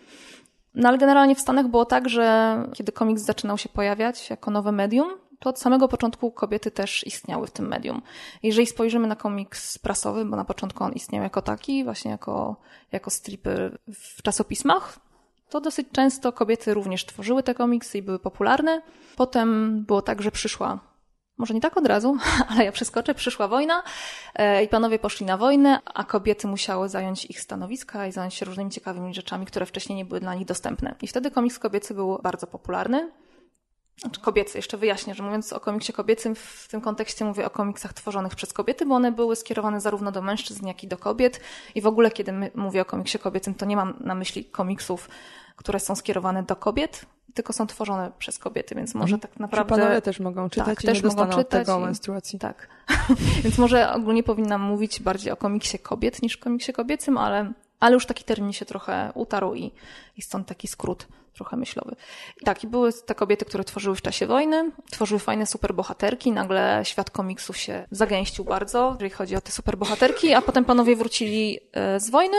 [0.74, 4.72] No ale generalnie w Stanach było tak, że kiedy komiks zaczynał się pojawiać jako nowe
[4.72, 8.02] medium, to od samego początku kobiety też istniały w tym medium.
[8.42, 12.56] Jeżeli spojrzymy na komiks prasowy, bo na początku on istniał jako taki, właśnie jako,
[12.92, 14.98] jako stripy w czasopismach,
[15.50, 18.82] to dosyć często kobiety również tworzyły te komiksy i były popularne.
[19.16, 20.90] Potem było tak, że przyszła
[21.40, 22.16] może nie tak od razu,
[22.50, 23.82] ale ja przeskoczę, przyszła wojna
[24.34, 28.44] e, i panowie poszli na wojnę, a kobiety musiały zająć ich stanowiska i zająć się
[28.44, 30.94] różnymi ciekawymi rzeczami, które wcześniej nie były dla nich dostępne.
[31.02, 33.10] I wtedy komiks kobiecy był bardzo popularny.
[34.00, 37.92] Znaczy kobiecy, jeszcze wyjaśnię, że mówiąc o komiksie kobiecym, w tym kontekście mówię o komiksach
[37.92, 41.40] tworzonych przez kobiety, bo one były skierowane zarówno do mężczyzn, jak i do kobiet.
[41.74, 45.08] I w ogóle, kiedy mówię o komiksie kobiecym, to nie mam na myśli komiksów,
[45.56, 49.20] które są skierowane do kobiet, tylko są tworzone przez kobiety, więc może mhm.
[49.20, 49.74] tak naprawdę...
[49.74, 51.82] Czy panowie też mogą czytać tak, i też nie mogą czytać tego i...
[51.82, 52.38] menstruacji.
[52.38, 52.68] Tak.
[53.44, 58.06] więc może ogólnie powinnam mówić bardziej o komiksie kobiet niż komiksie kobiecym, ale, ale już
[58.06, 59.72] taki termin się trochę utarł i,
[60.16, 61.96] i stąd taki skrót trochę myślowy.
[62.42, 66.80] I tak, i były te kobiety, które tworzyły w czasie wojny, tworzyły fajne superbohaterki, nagle
[66.84, 72.00] świat komiksów się zagęścił bardzo, jeżeli chodzi o te superbohaterki, a potem panowie wrócili e,
[72.00, 72.36] z wojny,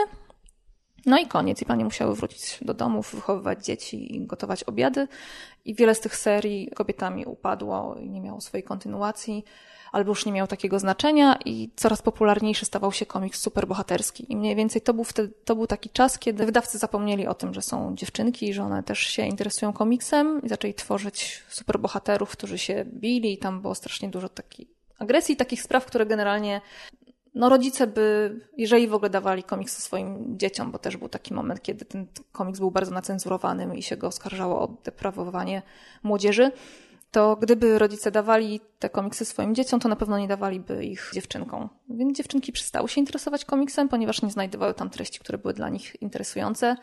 [1.05, 1.61] no i koniec.
[1.61, 5.07] I panie musiały wrócić do domów, wychowywać dzieci i gotować obiady.
[5.65, 9.45] I wiele z tych serii kobietami upadło i nie miało swojej kontynuacji,
[9.91, 14.25] albo już nie miało takiego znaczenia i coraz popularniejszy stawał się komiks superbohaterski.
[14.29, 17.53] I mniej więcej to był, wtedy, to był taki czas, kiedy wydawcy zapomnieli o tym,
[17.53, 22.85] że są dziewczynki, że one też się interesują komiksem i zaczęli tworzyć superbohaterów, którzy się
[22.87, 24.67] bili i tam było strasznie dużo takiej
[24.99, 26.61] agresji, takich spraw, które generalnie
[27.35, 31.61] no rodzice by, jeżeli w ogóle dawali komiksy swoim dzieciom, bo też był taki moment,
[31.61, 35.61] kiedy ten komiks był bardzo nacenzurowany i się go oskarżało o deprawowanie
[36.03, 36.51] młodzieży,
[37.11, 41.69] to gdyby rodzice dawali te komiksy swoim dzieciom, to na pewno nie dawaliby ich dziewczynkom.
[41.89, 46.01] Więc dziewczynki przestały się interesować komiksem, ponieważ nie znajdowały tam treści, które były dla nich
[46.01, 46.75] interesujące,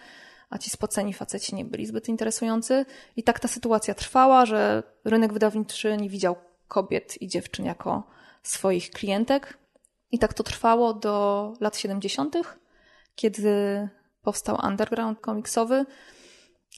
[0.50, 2.86] a ci spoceni faceci nie byli zbyt interesujący.
[3.16, 6.36] I tak ta sytuacja trwała, że rynek wydawniczy nie widział
[6.68, 8.02] kobiet i dziewczyn jako
[8.42, 9.58] swoich klientek,
[10.10, 12.36] i tak to trwało do lat 70.,
[13.14, 13.88] kiedy
[14.22, 15.86] powstał underground komiksowy.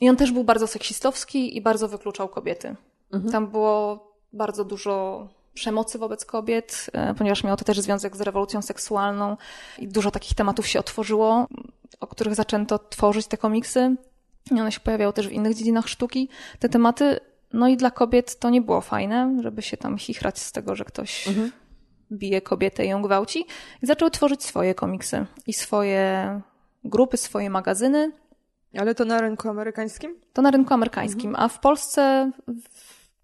[0.01, 2.77] I on też był bardzo seksistowski i bardzo wykluczał kobiety.
[3.13, 3.33] Mhm.
[3.33, 8.63] Tam było bardzo dużo przemocy wobec kobiet, e, ponieważ miało to też związek z rewolucją
[8.63, 9.37] seksualną
[9.79, 11.47] i dużo takich tematów się otworzyło,
[12.01, 13.97] o których zaczęto tworzyć te komiksy.
[14.51, 17.21] I one się pojawiały też w innych dziedzinach sztuki, te tematy.
[17.53, 20.85] No i dla kobiet to nie było fajne, żeby się tam chichrać z tego, że
[20.85, 21.51] ktoś mhm
[22.13, 23.47] bije kobietę i ją gwałci.
[23.83, 26.41] I zaczęły tworzyć swoje komiksy i swoje
[26.85, 28.13] grupy, swoje magazyny.
[28.79, 30.17] Ale to na rynku amerykańskim?
[30.33, 31.45] To na rynku amerykańskim, mhm.
[31.45, 32.31] a w Polsce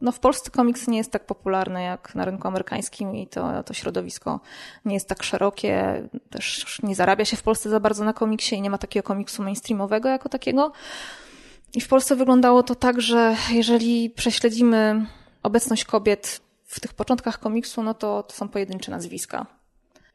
[0.01, 3.75] no w Polsce komiks nie jest tak popularny jak na rynku amerykańskim i to, to
[3.75, 4.41] środowisko
[4.85, 6.03] nie jest tak szerokie.
[6.31, 9.43] Też nie zarabia się w Polsce za bardzo na komiksie i nie ma takiego komiksu
[9.43, 10.73] mainstreamowego jako takiego.
[11.75, 15.07] I w Polsce wyglądało to tak, że jeżeli prześledzimy
[15.43, 19.47] obecność kobiet w tych początkach komiksu, no to, to są pojedyncze nazwiska.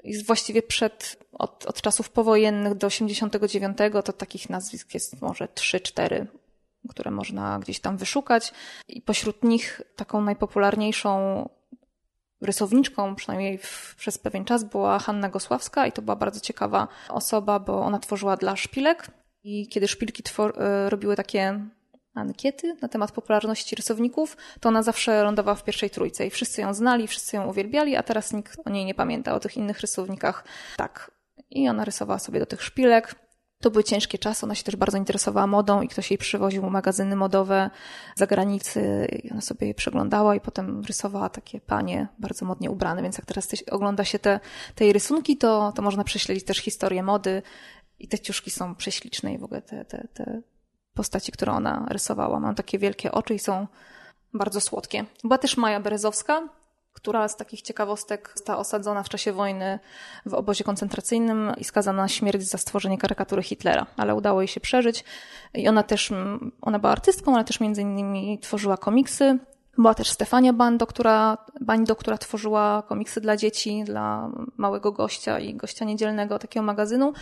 [0.03, 6.25] I właściwie przed, od, od czasów powojennych do 89 to takich nazwisk jest może 3-4,
[6.89, 8.53] które można gdzieś tam wyszukać.
[8.87, 11.49] I pośród nich taką najpopularniejszą
[12.41, 17.59] rysowniczką, przynajmniej w, przez pewien czas, była Hanna Gosławska i to była bardzo ciekawa osoba,
[17.59, 19.07] bo ona tworzyła dla szpilek
[19.43, 21.65] i kiedy szpilki e, robiły takie
[22.13, 26.73] ankiety na temat popularności rysowników, to ona zawsze lądowała w pierwszej trójce i wszyscy ją
[26.73, 30.43] znali, wszyscy ją uwielbiali, a teraz nikt o niej nie pamięta, o tych innych rysownikach.
[30.77, 31.11] Tak.
[31.49, 33.15] I ona rysowała sobie do tych szpilek.
[33.61, 37.15] To były ciężkie czasy, ona się też bardzo interesowała modą i ktoś jej przywoził magazyny
[37.15, 37.69] modowe
[38.15, 43.01] z zagranicy i ona sobie je przeglądała i potem rysowała takie panie bardzo modnie ubrane,
[43.01, 44.39] więc jak teraz ogląda się te,
[44.75, 47.41] te rysunki, to, to można prześledzić też historię mody
[47.99, 50.41] i te ciuszki są prześliczne i w ogóle te, te, te
[50.93, 52.39] postaci, które ona rysowała.
[52.39, 53.67] Mam takie wielkie oczy i są
[54.33, 55.05] bardzo słodkie.
[55.23, 56.49] Była też Maja Berezowska,
[56.93, 59.79] która z takich ciekawostek została osadzona w czasie wojny
[60.25, 64.59] w obozie koncentracyjnym i skazana na śmierć za stworzenie karykatury Hitlera, ale udało jej się
[64.59, 65.03] przeżyć.
[65.53, 66.13] I ona też,
[66.61, 69.39] ona była artystką, ale też między innymi tworzyła komiksy
[69.77, 75.53] była też Stefania Bando, która, Bando, która tworzyła komiksy dla dzieci, dla małego gościa i
[75.53, 77.13] gościa niedzielnego takiego magazynu.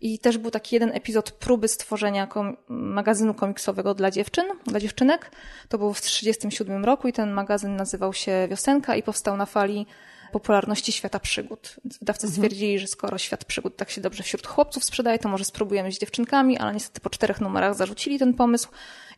[0.00, 5.30] I też był taki jeden epizod próby stworzenia kom magazynu komiksowego dla dziewczyn, dla dziewczynek.
[5.68, 9.86] To było w 1937 roku i ten magazyn nazywał się Wiosenka i powstał na fali
[10.32, 11.76] popularności świata przygód.
[11.84, 12.34] Więc wydawcy mhm.
[12.34, 15.98] stwierdzili, że skoro świat przygód tak się dobrze wśród chłopców sprzedaje, to może spróbujemy z
[15.98, 18.68] dziewczynkami, ale niestety po czterech numerach zarzucili ten pomysł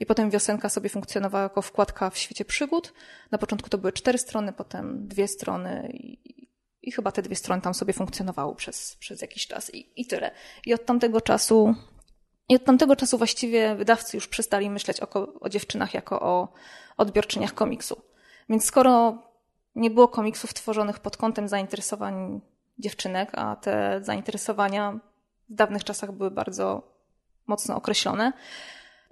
[0.00, 2.92] i potem wiosenka sobie funkcjonowała jako wkładka w świecie przygód.
[3.30, 6.18] Na początku to były cztery strony, potem dwie strony i,
[6.82, 10.30] i chyba te dwie strony tam sobie funkcjonowały przez, przez jakiś czas i, i tyle.
[10.66, 11.74] I od tamtego czasu
[12.48, 16.52] i od tamtego czasu właściwie wydawcy już przestali myśleć o, o dziewczynach jako o
[16.96, 18.02] odbiorczyniach komiksu.
[18.48, 19.22] Więc skoro
[19.74, 22.40] nie było komiksów tworzonych pod kątem zainteresowań
[22.78, 25.00] dziewczynek, a te zainteresowania
[25.48, 26.82] w dawnych czasach były bardzo
[27.46, 28.32] mocno określone.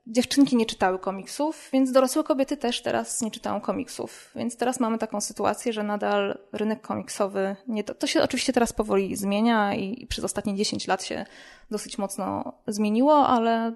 [0.06, 4.30] Dziewczynki nie czytały komiksów, więc dorosłe kobiety też teraz nie czytają komiksów.
[4.36, 8.72] Więc teraz mamy taką sytuację, że nadal rynek komiksowy, nie to, to się oczywiście teraz
[8.72, 11.26] powoli zmienia i, przez ostatnie 10 lat się
[11.70, 13.74] dosyć mocno zmieniło, ale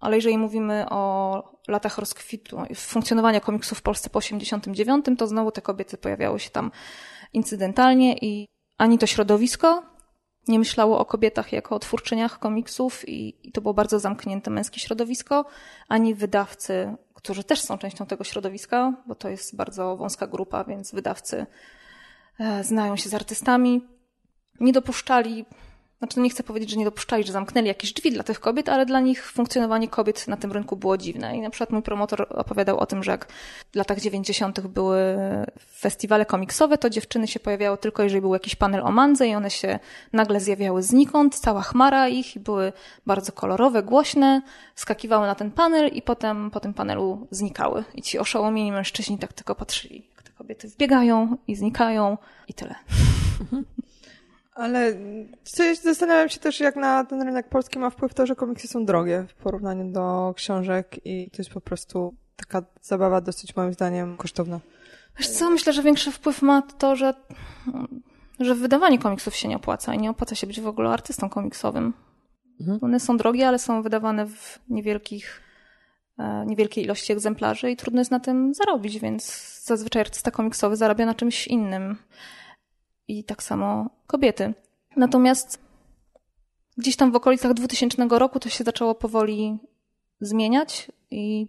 [0.00, 5.62] ale jeżeli mówimy o latach rozkwitu, funkcjonowania komiksów w Polsce po 89, to znowu te
[5.62, 6.70] kobiety pojawiały się tam
[7.32, 8.48] incydentalnie i
[8.78, 9.90] ani to środowisko
[10.48, 14.80] nie myślało o kobietach jako o twórczyniach komiksów i, i to było bardzo zamknięte męskie
[14.80, 15.44] środowisko,
[15.88, 20.92] ani wydawcy, którzy też są częścią tego środowiska, bo to jest bardzo wąska grupa, więc
[20.92, 21.46] wydawcy
[22.40, 23.88] e, znają się z artystami,
[24.60, 25.44] nie dopuszczali
[26.00, 28.68] znaczy, no nie chcę powiedzieć, że nie dopuszczali, że zamknęli jakieś drzwi dla tych kobiet,
[28.68, 31.36] ale dla nich funkcjonowanie kobiet na tym rynku było dziwne.
[31.36, 33.32] I na przykład mój promotor opowiadał o tym, że jak
[33.72, 34.60] w latach 90.
[34.60, 35.00] były
[35.78, 39.50] festiwale komiksowe, to dziewczyny się pojawiały tylko, jeżeli był jakiś panel o mandze i one
[39.50, 39.78] się
[40.12, 42.72] nagle zjawiały znikąd, cała chmara ich były
[43.06, 44.42] bardzo kolorowe, głośne,
[44.74, 47.84] skakiwały na ten panel i potem po tym panelu znikały.
[47.94, 52.74] I ci oszołomieni mężczyźni tak tylko patrzyli, jak te kobiety wbiegają i znikają i tyle.
[54.54, 54.94] Ale
[55.82, 59.26] zastanawiam się też, jak na ten rynek polski ma wpływ to, że komiksy są drogie
[59.28, 64.60] w porównaniu do książek i to jest po prostu taka zabawa dosyć moim zdaniem kosztowna.
[65.18, 67.14] Wiesz co, myślę, że większy wpływ ma to, że,
[68.40, 71.92] że wydawanie komiksów się nie opłaca i nie opłaca się być w ogóle artystą komiksowym.
[72.60, 72.78] Mhm.
[72.82, 75.40] One są drogie, ale są wydawane w niewielkich,
[76.18, 81.06] e, niewielkiej ilości egzemplarzy i trudno jest na tym zarobić, więc zazwyczaj artysta komiksowy zarabia
[81.06, 81.96] na czymś innym
[83.10, 84.54] i tak samo kobiety.
[84.96, 85.58] Natomiast
[86.76, 89.58] gdzieś tam w okolicach 2000 roku to się zaczęło powoli
[90.20, 91.46] zmieniać i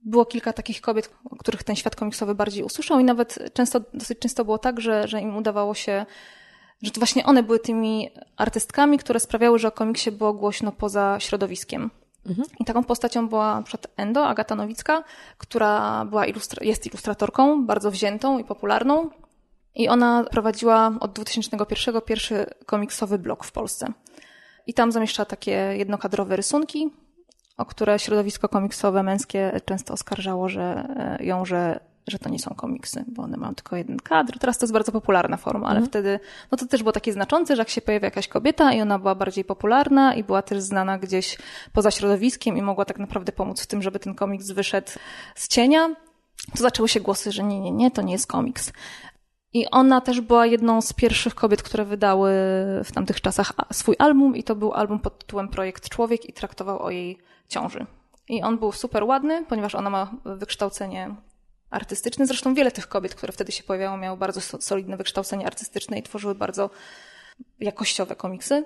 [0.00, 4.18] było kilka takich kobiet, o których ten świat komiksowy bardziej usłyszał i nawet często, dosyć
[4.18, 6.06] często było tak, że, że im udawało się,
[6.82, 11.20] że to właśnie one były tymi artystkami, które sprawiały, że o komiksie było głośno poza
[11.20, 11.90] środowiskiem.
[12.26, 12.48] Mhm.
[12.60, 15.04] I taką postacią była przykład Endo, Agata Nowicka,
[15.38, 19.10] która była ilustra- jest ilustratorką, bardzo wziętą i popularną.
[19.76, 23.92] I ona prowadziła od 2001 pierwszy komiksowy blog w Polsce.
[24.66, 26.90] I tam zamieszcza takie jednokadrowe rysunki,
[27.56, 30.88] o które środowisko komiksowe męskie często oskarżało, że
[31.20, 34.38] e, ją, że, że to nie są komiksy, bo one mają tylko jeden kadr.
[34.38, 35.86] Teraz to jest bardzo popularna forma, ale mhm.
[35.86, 36.20] wtedy,
[36.50, 39.14] no to też było takie znaczące, że jak się pojawia jakaś kobieta i ona była
[39.14, 41.38] bardziej popularna i była też znana gdzieś
[41.72, 44.90] poza środowiskiem i mogła tak naprawdę pomóc w tym, żeby ten komiks wyszedł
[45.34, 45.88] z cienia,
[46.52, 48.72] to zaczęły się głosy, że nie, nie, nie, to nie jest komiks.
[49.56, 52.30] I ona też była jedną z pierwszych kobiet, które wydały
[52.84, 56.82] w tamtych czasach swój album i to był album pod tytułem Projekt Człowiek i traktował
[56.82, 57.86] o jej ciąży.
[58.28, 61.14] I on był super ładny, ponieważ ona ma wykształcenie
[61.70, 62.26] artystyczne.
[62.26, 66.34] Zresztą wiele tych kobiet, które wtedy się pojawiały, miało bardzo solidne wykształcenie artystyczne i tworzyły
[66.34, 66.70] bardzo
[67.60, 68.64] jakościowe komiksy.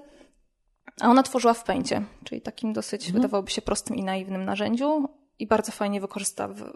[1.01, 3.23] A ona tworzyła w pęcie, czyli takim dosyć, mhm.
[3.23, 5.09] wydawałoby się, prostym i naiwnym narzędziu
[5.41, 6.01] i bardzo fajnie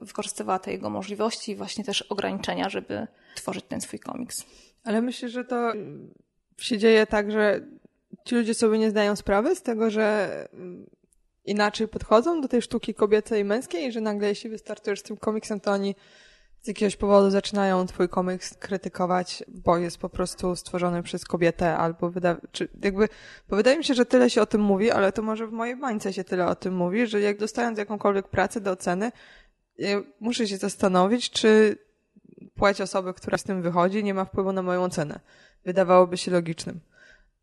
[0.00, 4.44] wykorzystywała te jego możliwości i właśnie też ograniczenia, żeby tworzyć ten swój komiks.
[4.84, 5.72] Ale myślę, że to
[6.58, 7.60] się dzieje tak, że
[8.24, 10.28] ci ludzie sobie nie zdają sprawy z tego, że
[11.44, 15.16] inaczej podchodzą do tej sztuki kobiecej i męskiej, i że nagle jeśli wystartujesz z tym
[15.16, 15.94] komiksem, to oni
[16.64, 22.10] z jakiegoś powodu zaczynają twój komiks krytykować, bo jest po prostu stworzony przez kobietę albo
[22.10, 22.36] wyda...
[22.52, 23.08] czy jakby,
[23.48, 25.76] bo wydaje mi się, że tyle się o tym mówi, ale to może w mojej
[25.76, 29.12] bańce się tyle o tym mówi, że jak dostając jakąkolwiek pracę do oceny,
[30.20, 31.78] muszę się zastanowić, czy
[32.54, 35.20] płeć osoby, która z tym wychodzi, nie ma wpływu na moją ocenę.
[35.64, 36.80] Wydawałoby się logicznym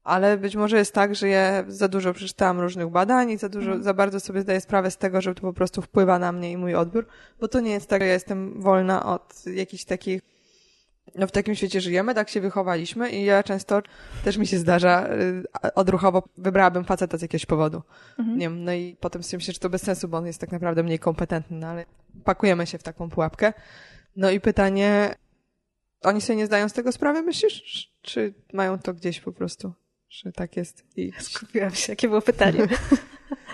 [0.04, 3.72] ale być może jest tak, że ja za dużo przeczytałam różnych badań i za dużo,
[3.72, 3.84] mm.
[3.84, 6.58] za bardzo sobie zdaję sprawę z tego, że to po prostu wpływa na mnie i
[6.58, 7.06] mój odbiór,
[7.40, 10.22] bo to nie jest tak, że ja jestem wolna od jakichś takich
[11.16, 13.82] no w takim świecie żyjemy, tak się wychowaliśmy i ja często
[14.24, 15.08] też mi się zdarza
[15.66, 17.82] y, odruchowo wybrałabym faceta z jakiegoś powodu.
[18.20, 18.38] Mhm.
[18.38, 20.52] Nie wiem, no i potem sobie myślę, że to bez sensu, bo on jest tak
[20.52, 21.86] naprawdę mniej kompetentny, no ale
[22.24, 23.54] pakujemy się w taką pułapkę.
[24.16, 25.16] No i pytanie,
[26.02, 27.92] oni sobie nie zdają z tego sprawy, myślisz?
[28.02, 29.74] Czy mają to gdzieś po prostu?
[30.12, 30.84] Że tak jest.
[30.98, 32.68] I skupiłam się, jakie było pytanie.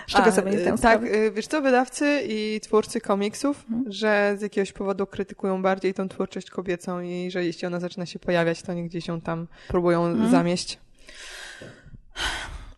[0.06, 1.16] Z czego sobie nie Tak, sprawy?
[1.16, 3.92] Y, wiesz co, wydawcy i twórcy komiksów, hmm.
[3.92, 8.18] że z jakiegoś powodu krytykują bardziej tą twórczość kobiecą i że jeśli ona zaczyna się
[8.18, 10.30] pojawiać, to nie gdzieś ją tam próbują hmm.
[10.30, 10.78] zamieść.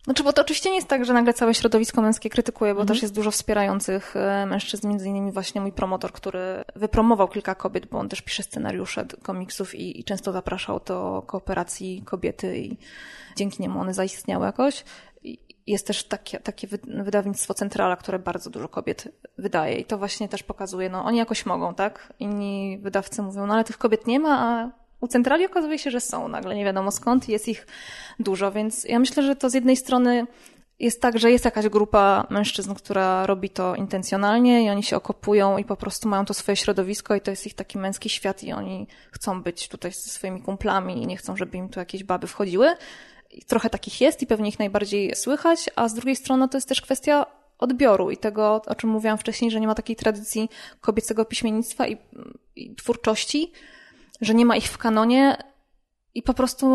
[0.03, 2.87] Znaczy, bo to oczywiście nie jest tak, że nagle całe środowisko męskie krytykuje, bo mhm.
[2.87, 7.85] też jest dużo wspierających e, mężczyzn, między innymi właśnie mój promotor, który wypromował kilka kobiet,
[7.85, 12.77] bo on też pisze scenariusze komiksów i, i często zapraszał do kooperacji kobiety i
[13.35, 14.83] dzięki niemu one zaistniały jakoś.
[15.67, 19.07] Jest też takie, takie wydawnictwo Centrala, które bardzo dużo kobiet
[19.37, 22.13] wydaje i to właśnie też pokazuje, no oni jakoś mogą, tak?
[22.19, 24.71] Inni wydawcy mówią, no ale tych kobiet nie ma, a
[25.01, 27.67] u centrali okazuje się, że są nagle, nie wiadomo skąd, jest ich
[28.19, 30.27] dużo, więc ja myślę, że to z jednej strony
[30.81, 35.57] jest tak, że jest jakaś grupa mężczyzn, która robi to intencjonalnie i oni się okopują
[35.57, 38.53] i po prostu mają to swoje środowisko i to jest ich taki męski świat i
[38.53, 42.27] oni chcą być tutaj ze swoimi kumplami i nie chcą, żeby im tu jakieś baby
[42.27, 42.75] wchodziły.
[43.47, 46.81] Trochę takich jest i pewnie ich najbardziej słychać, a z drugiej strony to jest też
[46.81, 47.25] kwestia
[47.59, 50.49] odbioru i tego, o czym mówiłam wcześniej, że nie ma takiej tradycji
[50.81, 51.97] kobiecego piśmiennictwa i,
[52.55, 53.51] i twórczości,
[54.21, 55.37] że nie ma ich w kanonie
[56.15, 56.67] i po prostu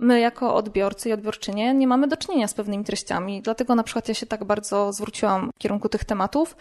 [0.00, 3.42] my jako odbiorcy i odbiorczynie nie mamy do czynienia z pewnymi treściami.
[3.42, 6.56] Dlatego na przykład ja się tak bardzo zwróciłam w kierunku tych tematów,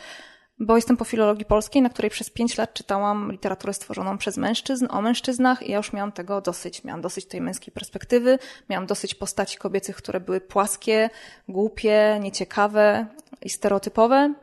[0.60, 4.88] bo jestem po filologii polskiej, na której przez pięć lat czytałam literaturę stworzoną przez mężczyzn,
[4.90, 6.84] o mężczyznach i ja już miałam tego dosyć.
[6.84, 8.40] Miałam dosyć tej męskiej perspektywy,
[8.70, 11.10] miałam dosyć postaci kobiecych, które były płaskie,
[11.48, 13.08] głupie, nieciekawe
[13.42, 14.34] i stereotypowe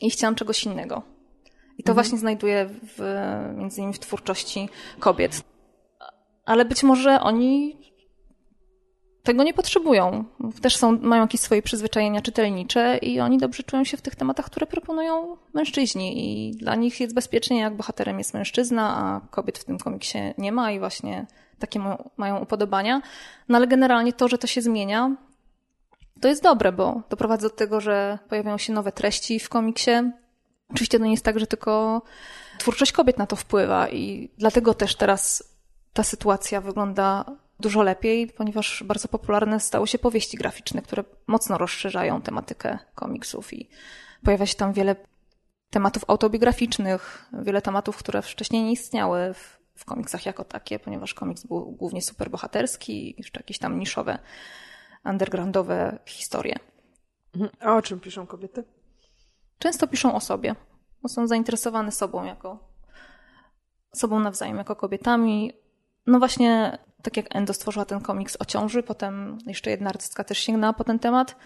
[0.00, 1.02] i chciałam czegoś innego.
[1.78, 1.94] I to mhm.
[1.94, 3.02] właśnie znajduję w,
[3.56, 4.68] między innymi w twórczości
[4.98, 5.42] kobiet.
[6.44, 7.78] Ale być może oni
[9.28, 10.24] tego nie potrzebują.
[10.62, 14.46] Też są, mają jakieś swoje przyzwyczajenia czytelnicze i oni dobrze czują się w tych tematach,
[14.46, 16.08] które proponują mężczyźni.
[16.24, 20.52] I dla nich jest bezpiecznie, jak bohaterem jest mężczyzna, a kobiet w tym komiksie nie
[20.52, 21.26] ma i właśnie
[21.58, 21.80] takie
[22.16, 23.02] mają upodobania.
[23.48, 25.16] No ale generalnie to, że to się zmienia,
[26.20, 29.90] to jest dobre, bo doprowadza do tego, że pojawiają się nowe treści w komiksie.
[30.70, 32.02] Oczywiście to nie jest tak, że tylko
[32.58, 35.44] twórczość kobiet na to wpływa i dlatego też teraz
[35.92, 37.24] ta sytuacja wygląda
[37.60, 43.68] dużo lepiej, ponieważ bardzo popularne stały się powieści graficzne, które mocno rozszerzają tematykę komiksów i
[44.24, 44.96] pojawia się tam wiele
[45.70, 51.46] tematów autobiograficznych, wiele tematów, które wcześniej nie istniały w, w komiksach jako takie, ponieważ komiks
[51.46, 54.18] był głównie superbohaterski i jeszcze jakieś tam niszowe,
[55.04, 56.54] undergroundowe historie.
[57.34, 57.50] Mhm.
[57.60, 58.64] A o czym piszą kobiety?
[59.58, 60.54] Często piszą o sobie,
[61.02, 62.68] bo są zainteresowane sobą jako
[63.94, 65.52] sobą nawzajem, jako kobietami.
[66.06, 70.38] No właśnie tak jak Endo stworzyła ten komiks o ciąży, potem jeszcze jedna artystka też
[70.38, 71.36] sięgnęła po ten temat.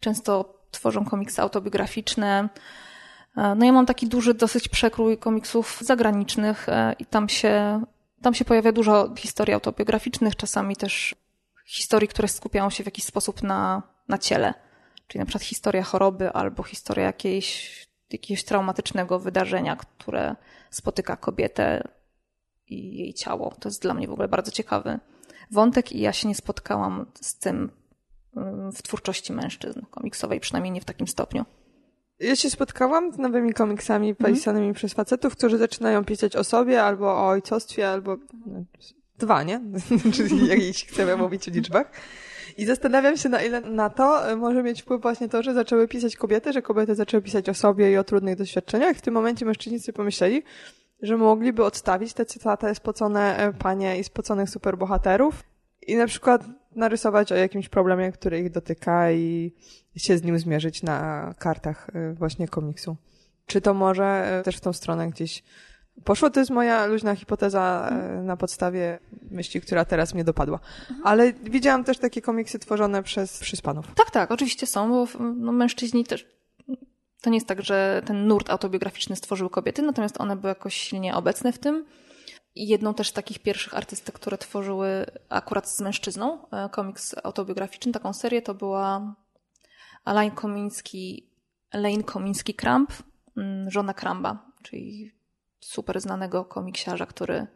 [0.00, 2.48] Często tworzą komiksy autobiograficzne.
[3.36, 7.82] E, no ja mam taki duży dosyć przekrój komiksów zagranicznych e, i tam się,
[8.22, 11.14] tam się pojawia dużo historii autobiograficznych, czasami też
[11.66, 14.54] historii, które skupiają się w jakiś sposób na, na ciele.
[15.06, 20.36] Czyli na przykład historia choroby albo historia jakiejś, jakiegoś traumatycznego wydarzenia, które
[20.70, 21.88] spotyka kobietę
[22.68, 23.54] i jej ciało.
[23.60, 24.98] To jest dla mnie w ogóle bardzo ciekawy
[25.50, 27.70] wątek i ja się nie spotkałam z tym
[28.36, 31.44] mm, w twórczości mężczyzn komiksowej, przynajmniej nie w takim stopniu.
[32.20, 34.34] Ja się spotkałam z nowymi komiksami mhm.
[34.34, 34.74] pisanymi mm.
[34.74, 38.64] przez facetów, którzy zaczynają pisać o sobie albo o ojcostwie, albo no,
[39.18, 39.60] dwa, nie?
[40.16, 41.90] Czyli jeśli chcemy mówić o liczbach.
[42.56, 45.88] I zastanawiam się, na ile na to e, może mieć wpływ właśnie to, że zaczęły
[45.88, 48.96] pisać kobiety, że kobiety zaczęły pisać o sobie i o trudnych doświadczeniach.
[48.96, 50.42] W tym momencie mężczyźni sobie pomyśleli,
[51.02, 55.42] że mogliby odstawić te cytaty spocone e, panie i spoconych superbohaterów
[55.86, 56.44] i na przykład
[56.76, 59.52] narysować o jakimś problemie, który ich dotyka i
[59.96, 62.96] się z nim zmierzyć na kartach e, właśnie komiksu.
[63.46, 65.42] Czy to może e, też w tą stronę gdzieś
[66.04, 66.30] poszło?
[66.30, 67.92] To jest moja luźna hipoteza
[68.22, 68.98] na podstawie
[69.30, 70.60] myśli, która teraz mnie dopadła.
[70.80, 71.00] Mhm.
[71.04, 73.86] Ale widziałam też takie komiksy tworzone przez, przez panów.
[73.94, 76.36] Tak, tak, oczywiście są, bo no, mężczyźni też
[77.26, 81.14] to nie jest tak, że ten nurt autobiograficzny stworzyły kobiety, natomiast one były jakoś silnie
[81.14, 81.86] obecne w tym.
[82.56, 88.12] Jedną też z takich pierwszych artystek, które tworzyły akurat z mężczyzną e, komiks autobiograficzny, taką
[88.12, 89.14] serię, to była
[90.04, 91.30] Alain Komiński,
[91.74, 92.86] Lane Komiński-Kramp,
[93.36, 95.12] mm, żona Kramba, czyli
[95.60, 97.46] super znanego komiksiarza, który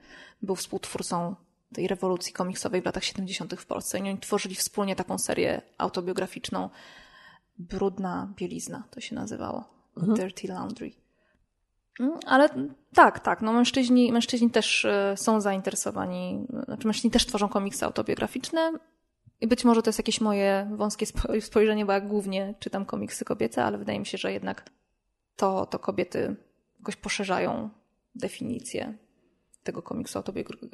[0.43, 1.35] był współtwórcą
[1.75, 3.61] tej rewolucji komiksowej w latach 70.
[3.61, 3.99] w Polsce.
[3.99, 6.71] I oni tworzyli wspólnie taką serię autobiograficzną
[7.61, 9.65] brudna bielizna, to się nazywało.
[9.97, 10.15] Mhm.
[10.15, 10.91] Dirty laundry.
[12.01, 12.49] Mm, ale
[12.95, 18.73] tak, tak, no mężczyźni, mężczyźni też e, są zainteresowani, znaczy mężczyźni też tworzą komiksy autobiograficzne
[19.41, 21.07] i być może to jest jakieś moje wąskie
[21.41, 24.71] spojrzenie, bo ja głównie czytam komiksy kobiece, ale wydaje mi się, że jednak
[25.37, 26.37] to, to kobiety
[26.79, 27.71] jakoś poszerzają
[28.15, 28.95] definicję
[29.63, 30.23] tego komiksu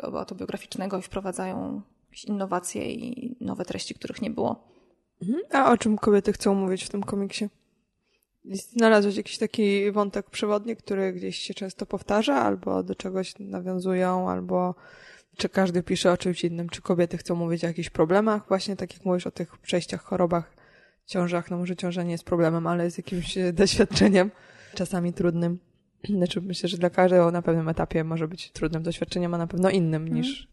[0.03, 4.76] autobiograficznego i wprowadzają jakieś innowacje i nowe treści, których nie było.
[5.23, 5.41] Mhm.
[5.51, 7.49] A o czym kobiety chcą mówić w tym komiksie?
[8.45, 14.75] Znalazłeś jakiś taki wątek przewodni, który gdzieś się często powtarza, albo do czegoś nawiązują, albo
[15.37, 16.69] czy każdy pisze o czymś innym?
[16.69, 18.49] Czy kobiety chcą mówić o jakichś problemach?
[18.49, 20.57] Właśnie tak jak mówisz o tych przejściach, chorobach,
[21.07, 21.51] ciążach.
[21.51, 24.31] No może ciąża nie jest problemem, ale jest jakimś e, doświadczeniem,
[24.75, 25.59] czasami trudnym.
[26.17, 29.71] Znaczy myślę, że dla każdego na pewnym etapie może być trudnym doświadczeniem, a na pewno
[29.71, 30.21] innym mhm.
[30.21, 30.49] niż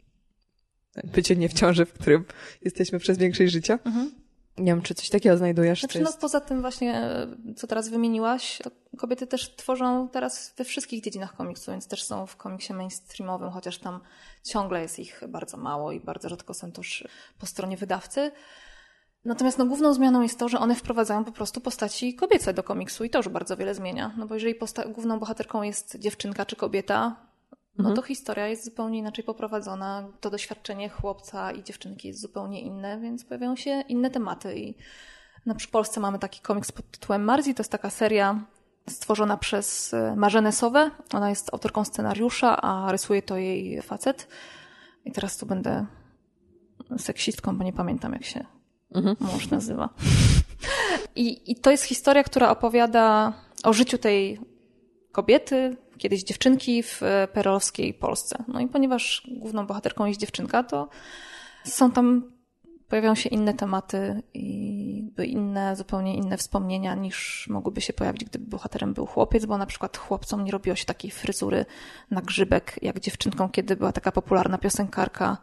[1.03, 2.25] bycie nie w ciąży, w którym
[2.61, 3.79] jesteśmy przez większość życia.
[3.85, 4.22] Mhm.
[4.57, 5.79] Nie wiem, czy coś takiego znajdujesz?
[5.79, 10.63] Znaczy, no, poza tym właśnie, e, co teraz wymieniłaś, to kobiety też tworzą teraz we
[10.63, 13.99] wszystkich dziedzinach komiksu, więc też są w komiksie mainstreamowym, chociaż tam
[14.43, 17.07] ciągle jest ich bardzo mało i bardzo rzadko są też
[17.39, 18.31] po stronie wydawcy.
[19.25, 23.03] Natomiast no, główną zmianą jest to, że one wprowadzają po prostu postaci kobiece do komiksu
[23.03, 24.13] i to już bardzo wiele zmienia.
[24.17, 24.55] No bo jeżeli
[24.93, 27.15] główną bohaterką jest dziewczynka czy kobieta,
[27.77, 27.95] no mhm.
[27.95, 30.09] to historia jest zupełnie inaczej poprowadzona.
[30.21, 34.75] To doświadczenie chłopca i dziewczynki jest zupełnie inne, więc pojawiają się inne tematy i
[35.45, 37.53] No, przy Polsce mamy taki komiks pod tytułem Marzi.
[37.53, 38.45] To jest taka seria
[38.89, 40.91] stworzona przez e, Marzenę Sowę.
[41.13, 44.27] Ona jest autorką scenariusza, a rysuje to jej facet.
[45.05, 45.85] I teraz tu będę
[46.97, 48.45] seksistką, bo nie pamiętam jak się
[48.95, 49.15] mhm.
[49.19, 49.89] mąż nazywa.
[51.15, 54.39] I, I to jest historia, która opowiada o życiu tej
[55.13, 58.43] kobiety, kiedyś dziewczynki w e, perolowskiej Polsce.
[58.47, 60.89] No i ponieważ główną bohaterką jest dziewczynka, to
[61.63, 62.31] są tam,
[62.89, 68.93] pojawiają się inne tematy i inne, zupełnie inne wspomnienia niż mogłyby się pojawić, gdyby bohaterem
[68.93, 71.65] był chłopiec, bo na przykład chłopcom nie robiło się takiej fryzury
[72.11, 75.37] na grzybek jak dziewczynkom, kiedy była taka popularna piosenkarka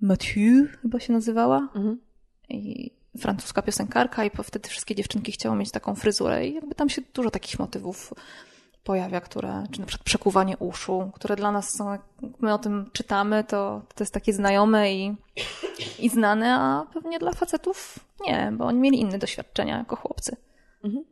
[0.00, 1.58] Mathieu chyba się nazywała.
[1.58, 2.00] Mhm.
[2.48, 7.02] I francuska piosenkarka i wtedy wszystkie dziewczynki chciały mieć taką fryzurę i jakby tam się
[7.14, 8.12] dużo takich motywów
[8.88, 12.02] pojawia, które, czy na przykład przekuwanie uszu, które dla nas są, jak
[12.40, 15.16] my o tym czytamy, to, to jest takie znajome i,
[15.98, 20.36] i znane, a pewnie dla facetów nie, bo oni mieli inne doświadczenia jako chłopcy.
[20.84, 21.04] Mhm.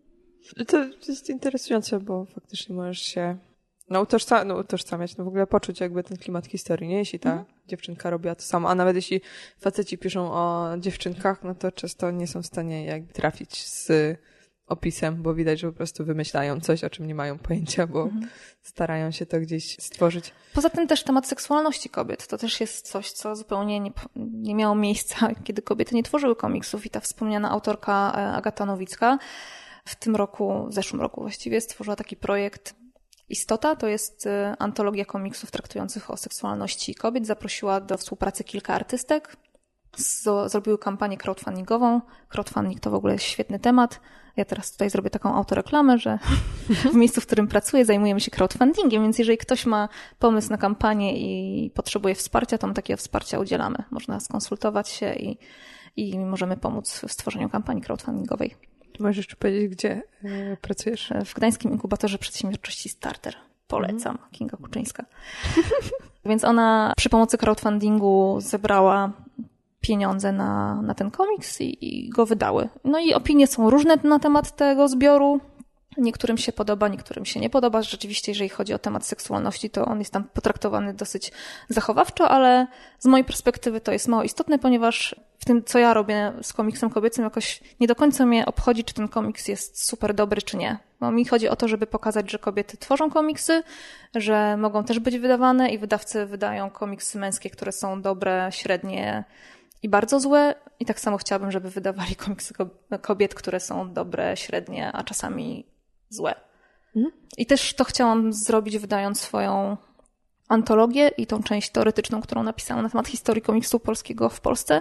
[0.67, 3.37] To jest interesujące, bo faktycznie możesz się
[3.91, 6.99] no, utożsa no, utożsamiać, no w ogóle poczuć jakby ten klimat historii, nie?
[6.99, 7.47] Jeśli ta mhm.
[7.67, 9.21] dziewczynka robiła to samo, a nawet jeśli
[9.59, 13.89] faceci piszą o dziewczynkach, no to często nie są w stanie jakby trafić z
[14.67, 18.29] opisem, bo widać, że po prostu wymyślają coś, o czym nie mają pojęcia, bo mhm.
[18.63, 20.33] starają się to gdzieś stworzyć.
[20.55, 22.27] Poza tym też temat seksualności kobiet.
[22.27, 26.87] To też jest coś, co zupełnie nie, nie miało miejsca, kiedy kobiety nie tworzyły komiksów
[26.87, 29.19] i ta wspomniana autorka e, Agata Nowicka
[29.85, 32.75] w tym roku, w zeszłym roku właściwie, stworzyła taki projekt
[33.29, 37.27] Istota to jest e, antologia komiksów traktujących o seksualności kobiet.
[37.27, 39.37] Zaprosiła do współpracy kilka artystek.
[40.47, 42.01] Zrobiły kampanię crowdfundingową.
[42.29, 44.01] Crowdfunding to w ogóle świetny temat.
[44.37, 46.19] Ja teraz tutaj zrobię taką autoreklamę, że
[46.93, 51.19] w miejscu, w którym pracuję, zajmujemy się crowdfundingiem, więc jeżeli ktoś ma pomysł na kampanię
[51.19, 53.79] i potrzebuje wsparcia, to my takiego wsparcia udzielamy.
[53.91, 55.39] Można skonsultować się i,
[55.97, 58.55] i możemy pomóc w stworzeniu kampanii crowdfundingowej.
[59.01, 61.13] Możesz jeszcze powiedzieć, gdzie e, pracujesz?
[61.25, 63.37] W Gdańskim Inkubatorze Przedsiębiorczości Starter.
[63.69, 64.13] Polecam.
[64.13, 64.31] Mhm.
[64.31, 65.05] Kinga Kuczyńska.
[66.25, 69.13] Więc ona przy pomocy crowdfundingu zebrała
[69.87, 72.69] pieniądze na, na ten komiks i, i go wydały.
[72.85, 75.41] No i opinie są różne na temat tego zbioru.
[75.97, 77.83] Niektórym się podoba, niektórym się nie podoba.
[77.83, 81.33] Rzeczywiście, jeżeli chodzi o temat seksualności, to on jest tam potraktowany dosyć
[81.69, 82.67] zachowawczo, ale
[82.99, 86.91] z mojej perspektywy to jest mało istotne, ponieważ w tym, co ja robię z komiksem
[86.91, 90.79] kobiecym, jakoś nie do końca mnie obchodzi, czy ten komiks jest super dobry, czy nie.
[91.01, 93.63] Bo mi chodzi o to, żeby pokazać, że kobiety tworzą komiksy,
[94.15, 99.25] że mogą też być wydawane i wydawcy wydają komiksy męskie, które są dobre, średnie,
[99.83, 100.55] i bardzo złe.
[100.81, 102.55] I tak samo chciałabym, żeby wydawali komiksy
[103.03, 105.67] kobiet, które są dobre, średnie, a czasami
[106.09, 106.35] złe.
[106.97, 107.15] Mhm.
[107.39, 109.77] I też to chciałam zrobić, wydając swoją
[110.49, 114.81] antologię i tą część teoretyczną, którą napisałam na temat historii komiksu polskiego w Polsce.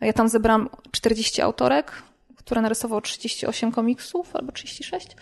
[0.00, 2.02] Ja tam zebrałam 40 autorek,
[2.36, 5.16] które narysowało 38 komiksów albo 36.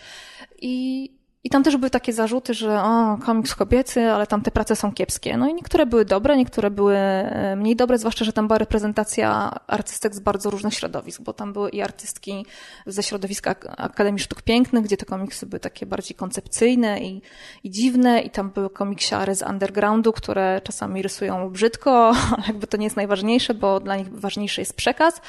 [0.61, 4.75] I i tam też były takie zarzuty, że o, komiks kobiecy, ale tam te prace
[4.75, 5.37] są kiepskie.
[5.37, 9.59] No i niektóre były dobre, niektóre były e, mniej dobre, zwłaszcza, że tam była reprezentacja
[9.67, 12.45] artystek z bardzo różnych środowisk, bo tam były i artystki
[12.85, 17.21] ze środowiska Akademii Sztuk Pięknych, gdzie te komiksy były takie bardziej koncepcyjne i,
[17.63, 22.77] i dziwne, i tam były komiksiary z undergroundu, które czasami rysują brzydko, ale jakby to
[22.77, 25.21] nie jest najważniejsze, bo dla nich ważniejszy jest przekaz.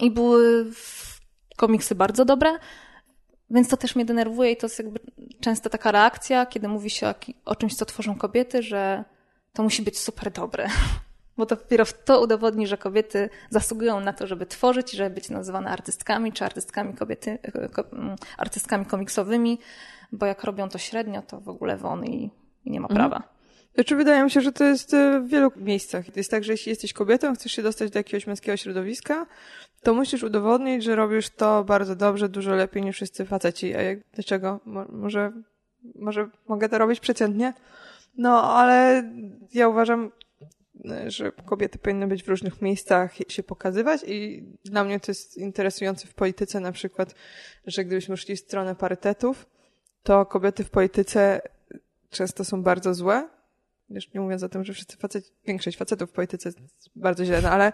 [0.00, 0.70] I były
[1.56, 2.58] komiksy bardzo dobre,
[3.54, 5.00] więc to też mnie denerwuje i to jest jakby
[5.40, 9.04] często taka reakcja, kiedy mówi się o, o czymś, co tworzą kobiety, że
[9.52, 10.68] to musi być super dobre.
[11.36, 15.30] Bo to dopiero to udowodni, że kobiety zasługują na to, żeby tworzyć i żeby być
[15.30, 17.38] nazywane artystkami, czy artystkami kobiety,
[17.92, 19.58] mm, artystkami komiksowymi,
[20.12, 22.30] bo jak robią to średnio, to w ogóle won i,
[22.64, 23.22] i nie ma mhm.
[23.74, 26.06] Znaczy, wydaje mi się, że to jest e, w wielu miejscach.
[26.06, 29.26] To jest tak, że jeśli jesteś kobietą, chcesz się dostać do jakiegoś męskiego środowiska,
[29.82, 33.74] to musisz udowodnić, że robisz to bardzo dobrze, dużo lepiej niż wszyscy faceci.
[33.74, 34.60] A jak, dlaczego?
[34.88, 35.32] może,
[35.94, 37.52] może mogę to robić przeciętnie?
[38.16, 39.04] No, ale
[39.54, 40.12] ja uważam,
[41.06, 46.06] że kobiety powinny być w różnych miejscach się pokazywać i dla mnie to jest interesujące
[46.06, 47.14] w polityce na przykład,
[47.66, 49.46] że gdybyśmy szli w stronę parytetów,
[50.02, 51.40] to kobiety w polityce
[52.10, 53.28] często są bardzo złe,
[53.94, 56.58] już nie mówiąc o tym, że wszyscy facet, większość facetów w polityce jest
[56.96, 57.72] bardzo źle, no ale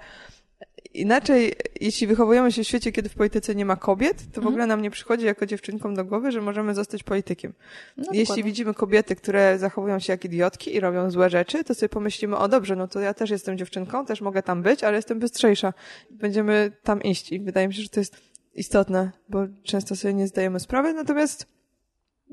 [0.95, 4.47] inaczej, jeśli wychowujemy się w świecie, kiedy w polityce nie ma kobiet, to w mhm.
[4.47, 7.53] ogóle nam nie przychodzi jako dziewczynkom do głowy, że możemy zostać politykiem.
[7.97, 8.45] No, jeśli dokładnie.
[8.45, 12.49] widzimy kobiety, które zachowują się jak idiotki i robią złe rzeczy, to sobie pomyślimy, o
[12.49, 15.73] dobrze, no to ja też jestem dziewczynką, też mogę tam być, ale jestem bystrzejsza.
[16.11, 18.17] Będziemy tam iść i wydaje mi się, że to jest
[18.55, 21.47] istotne, bo często sobie nie zdajemy sprawy, natomiast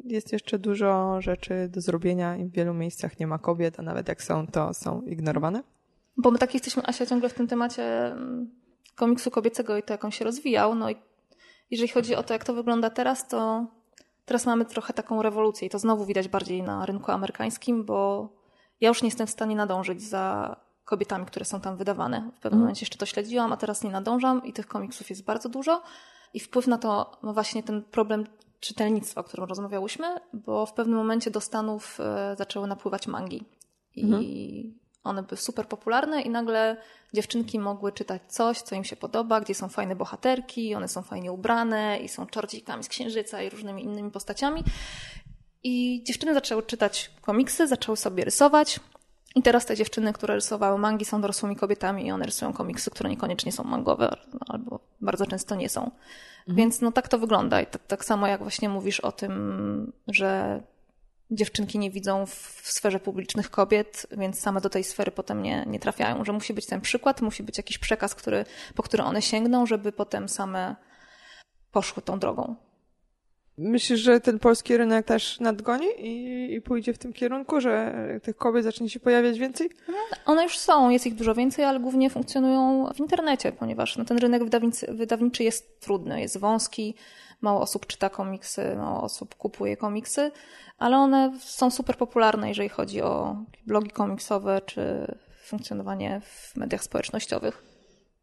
[0.04, 4.08] jest jeszcze dużo rzeczy do zrobienia i w wielu miejscach nie ma kobiet, a nawet
[4.08, 5.64] jak są, to są ignorowane.
[6.18, 8.52] Bo my tak jesteśmy, Asia, ciągle w tym temacie mm,
[8.96, 10.76] komiksu kobiecego i to, jak on się rozwijał.
[10.76, 10.96] No i
[11.72, 13.68] jeżeli chodzi o to, jak to wygląda teraz, to
[14.26, 18.30] teraz mamy trochę taką rewolucję i to znowu widać bardziej na rynku amerykańskim, bo
[18.82, 22.32] ja już nie jestem w stanie nadążyć za kobietami, które są tam wydawane.
[22.36, 22.60] W pewnym mm.
[22.60, 25.82] momencie jeszcze to śledziłam, a teraz nie nadążam i tych komiksów jest bardzo dużo.
[26.34, 28.24] I wpływ na to ma właśnie ten problem
[28.60, 33.44] czytelnictwa, o którym rozmawiałyśmy, bo w pewnym momencie do Stanów e, zaczęły napływać mangi.
[33.96, 34.24] I mhm.
[35.04, 36.78] one były super popularne i nagle
[37.14, 41.32] dziewczynki mogły czytać coś, co im się podoba, gdzie są fajne bohaterki, one są fajnie
[41.32, 44.64] ubrane i są czorcikami z księżyca i różnymi innymi postaciami.
[45.64, 48.80] I dziewczyny zaczęły czytać komiksy, zaczęły sobie rysować.
[49.36, 53.10] I teraz te dziewczyny, które rysowały mangi, są dorosłymi kobietami i one rysują komiksy, które
[53.10, 54.16] niekoniecznie są mangowe,
[54.48, 55.92] albo bardzo często nie są.
[56.48, 56.56] Mhm.
[56.56, 57.62] Więc no tak to wygląda.
[57.62, 60.62] I tak, tak samo jak właśnie mówisz o tym, że
[61.32, 65.66] dziewczynki nie widzą w, w sferze publicznych kobiet, więc same do tej sfery potem nie,
[65.68, 66.26] nie trafiają.
[66.26, 68.46] Że musi być ten przykład, musi być jakiś przekaz, który,
[68.76, 70.76] po który one sięgną, żeby potem same
[71.72, 72.56] poszły tą drogą.
[73.58, 77.94] Myślisz, że ten polski rynek też nadgoni i, i, pójdzie w tym kierunku, że
[78.24, 79.70] tych kobiet zacznie się pojawiać więcej?
[80.26, 84.18] One już są, jest ich dużo więcej, ale głównie funkcjonują w internecie, ponieważ no, ten
[84.18, 86.96] rynek wydawniczy, wydawniczy jest trudny, jest wąski,
[87.42, 90.32] mało osób czyta komiksy, mało osób kupuje komiksy,
[90.78, 93.36] ale one są super popularne, jeżeli chodzi o
[93.66, 97.77] blogi komiksowe czy funkcjonowanie w mediach społecznościowych.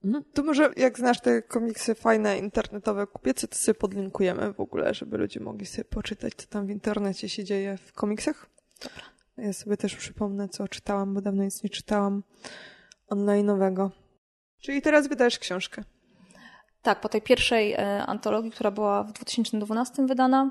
[0.04, 0.24] Mhm.
[0.34, 5.18] To może jak znasz te komiksy fajne, internetowe, kupiece, to sobie podlinkujemy w ogóle, żeby
[5.18, 8.46] ludzie mogli sobie poczytać, co tam w internecie się dzieje w komiksach.
[8.82, 9.04] Dobra.
[9.36, 12.22] Ja sobie też przypomnę, co czytałam, bo dawno nic nie czytałam
[13.10, 13.90] online'owego.
[14.60, 15.84] Czyli teraz wydajesz książkę.
[16.82, 20.50] Tak, po tej pierwszej e, antologii, która była w 2012 wydana,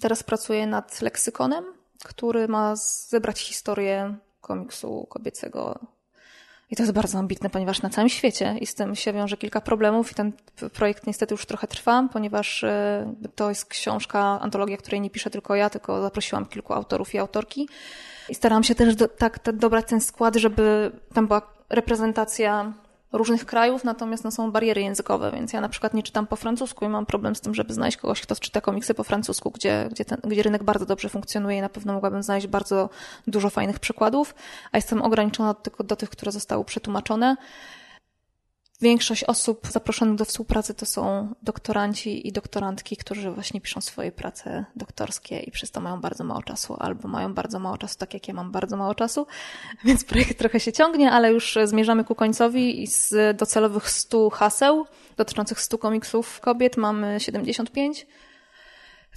[0.00, 1.64] teraz pracuję nad leksykonem,
[2.04, 5.80] który ma zebrać historię komiksu kobiecego
[6.70, 9.60] i to jest bardzo ambitne, ponieważ na całym świecie i z tym się wiąże kilka
[9.60, 10.32] problemów i ten
[10.74, 15.54] projekt niestety już trochę trwa, ponieważ e, to jest książka, antologia, której nie piszę tylko
[15.54, 17.68] ja, tylko zaprosiłam kilku autorów i autorki.
[18.28, 22.72] I starałam się też do, tak, tak dobrać ten skład, żeby tam była reprezentacja
[23.12, 26.84] różnych krajów, natomiast no, są bariery językowe, więc ja na przykład nie czytam po francusku
[26.84, 30.04] i mam problem z tym, żeby znaleźć kogoś, kto czyta komiksy po francusku, gdzie, gdzie,
[30.04, 32.90] ten, gdzie rynek bardzo dobrze funkcjonuje i na pewno mogłabym znaleźć bardzo
[33.26, 34.34] dużo fajnych przykładów,
[34.72, 37.36] a jestem ograniczona tylko do tych, które zostały przetłumaczone.
[38.80, 44.64] Większość osób zaproszonych do współpracy to są doktoranci i doktorantki, którzy właśnie piszą swoje prace
[44.76, 48.28] doktorskie i przez to mają bardzo mało czasu, albo mają bardzo mało czasu, tak jak
[48.28, 49.26] ja mam bardzo mało czasu,
[49.84, 54.86] więc projekt trochę się ciągnie, ale już zmierzamy ku końcowi i z docelowych 100 haseł
[55.16, 58.06] dotyczących 100 komiksów kobiet mamy 75.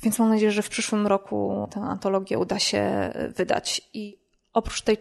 [0.03, 3.81] Więc mam nadzieję, że w przyszłym roku tę antologię uda się wydać.
[3.93, 4.19] I
[4.53, 4.97] oprócz tej,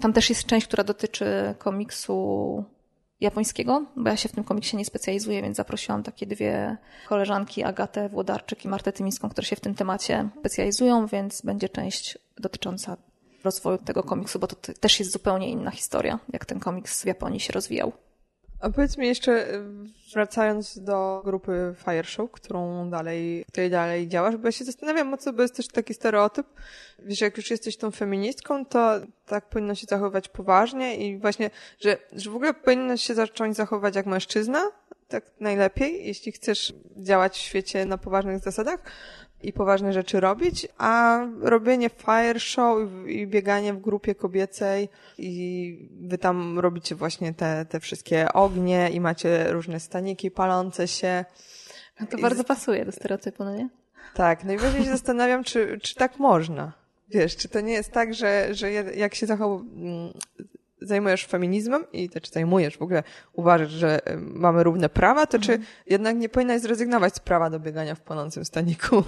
[0.00, 2.64] tam też jest część, która dotyczy komiksu
[3.20, 6.76] japońskiego, bo ja się w tym komiksie nie specjalizuję, więc zaprosiłam takie dwie
[7.08, 12.18] koleżanki, Agatę Włodarczyk i Martę Tymińską, które się w tym temacie specjalizują, więc będzie część
[12.38, 12.96] dotycząca
[13.44, 17.40] rozwoju tego komiksu, bo to też jest zupełnie inna historia, jak ten komiks w Japonii
[17.40, 17.92] się rozwijał.
[18.64, 19.46] A powiedz mi jeszcze,
[20.14, 25.32] wracając do grupy Fire Show, którą dalej, której dalej działasz, bo ja się zastanawiam mocno,
[25.32, 26.46] bo jest też taki stereotyp,
[26.98, 31.50] wiesz, jak już jesteś tą feministką, to tak powinno się zachowywać poważnie i właśnie,
[31.80, 34.70] że, że w ogóle powinno się zacząć zachowywać jak mężczyzna,
[35.08, 38.80] tak najlepiej, jeśli chcesz działać w świecie na poważnych zasadach,
[39.48, 44.88] i poważne rzeczy robić, a robienie fire show i bieganie w grupie kobiecej
[45.18, 51.24] i wy tam robicie właśnie te, te wszystkie ognie i macie różne staniki palące się.
[52.00, 53.68] No to I bardzo pasuje do stereotypu, no nie?
[54.14, 56.72] Tak, no i właśnie się zastanawiam, czy, czy tak można.
[57.08, 59.60] Wiesz, czy to nie jest tak, że, że jak się zachow
[60.80, 63.02] zajmujesz feminizmem i czy zajmujesz w ogóle,
[63.32, 65.60] uważasz, że mamy równe prawa, to mhm.
[65.60, 69.02] czy jednak nie powinnaś zrezygnować z prawa do biegania w płonącym staniku?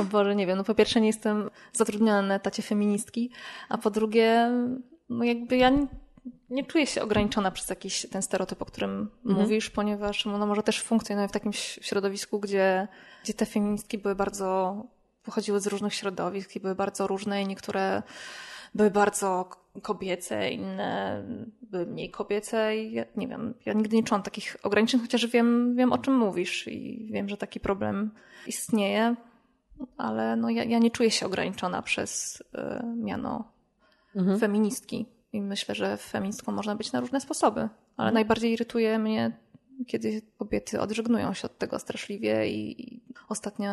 [0.00, 0.58] O Boże, nie wiem.
[0.58, 3.30] No po pierwsze nie jestem zatrudniona na etacie feministki,
[3.68, 4.50] a po drugie,
[5.08, 5.86] no jakby ja nie,
[6.50, 9.42] nie czuję się ograniczona przez jakiś ten stereotyp, o którym mhm.
[9.42, 12.88] mówisz, ponieważ no może też funkcjonuję w takim środowisku, gdzie,
[13.24, 14.76] gdzie te feministki były bardzo,
[15.22, 18.02] pochodziły z różnych środowisk i były bardzo różne i niektóre
[18.74, 19.48] były bardzo
[19.82, 21.22] kobiece, inne
[21.62, 25.76] były mniej kobiece i ja, nie wiem, ja nigdy nie czułam takich ograniczeń, chociaż wiem,
[25.76, 28.10] wiem o czym mówisz i wiem, że taki problem
[28.46, 29.16] istnieje,
[29.96, 33.52] ale no ja, ja nie czuję się ograniczona przez y, miano
[34.16, 34.38] mhm.
[34.38, 38.14] feministki i myślę, że feministką można być na różne sposoby, ale mhm.
[38.14, 39.48] najbardziej irytuje mnie
[39.86, 43.70] kiedy kobiety odżegnują się od tego straszliwie i ostatnio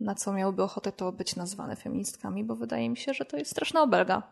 [0.00, 3.50] na co miałyby ochotę to być nazwane feministkami, bo wydaje mi się, że to jest
[3.50, 4.22] straszna obelga.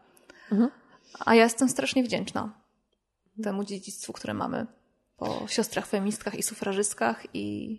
[0.52, 0.70] Mhm.
[1.18, 2.52] A ja jestem strasznie wdzięczna
[3.42, 4.66] temu dziedzictwu, które mamy.
[5.16, 7.78] po siostrach feministkach i sufrażystkach i,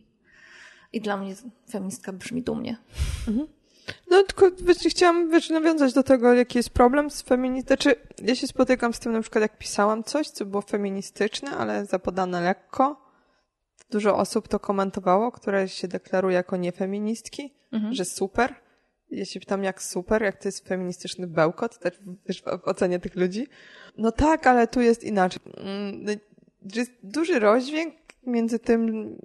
[0.93, 1.35] i dla mnie
[1.71, 2.77] feministka brzmi dumnie.
[4.11, 4.51] No tylko
[4.89, 7.67] chciałam wiesz, nawiązać do tego, jaki jest problem z feministą.
[7.67, 11.85] Znaczy, ja się spotykam z tym na przykład, jak pisałam coś, co było feministyczne, ale
[11.85, 13.02] zapodane lekko.
[13.93, 17.53] Dużo osób to komentowało, które się deklaruje jako niefeministki,
[17.91, 18.55] że super.
[19.11, 23.15] Ja się pytam, jak super, jak to jest feministyczny bełkot, też wiesz, w ocenie tych
[23.15, 23.47] ludzi.
[23.97, 25.41] No tak, ale tu jest inaczej.
[25.57, 26.11] Mm, no,
[26.75, 29.15] Jest duży rozdźwięk między tym,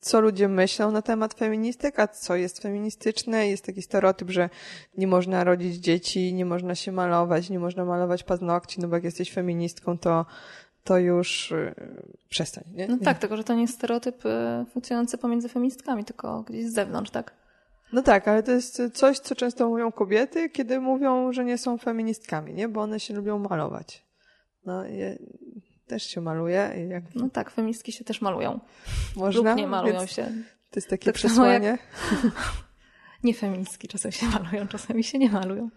[0.00, 3.48] co ludzie myślą na temat feministek, a co jest feministyczne.
[3.48, 4.50] Jest taki stereotyp, że
[4.96, 9.04] nie można rodzić dzieci, nie można się malować, nie można malować paznokci, no bo jak
[9.04, 10.26] jesteś feministką, to,
[10.88, 11.74] to już yy,
[12.28, 12.88] przestań, nie?
[12.88, 14.30] No tak, tylko że to nie jest stereotyp y,
[14.72, 17.34] funkcjonujący pomiędzy feministkami, tylko gdzieś z zewnątrz, tak?
[17.92, 21.78] No tak, ale to jest coś, co często mówią kobiety, kiedy mówią, że nie są
[21.78, 22.68] feministkami, nie?
[22.68, 24.04] Bo one się lubią malować.
[24.66, 25.06] No, ja
[25.86, 28.60] też się maluję i jak No tak, feministki się też malują.
[29.16, 29.50] można.
[29.50, 30.24] Lub nie malują więc się.
[30.70, 31.78] To jest takie Tak przesłanie.
[33.24, 35.70] Nie feministki czasem się malują, czasami się nie malują.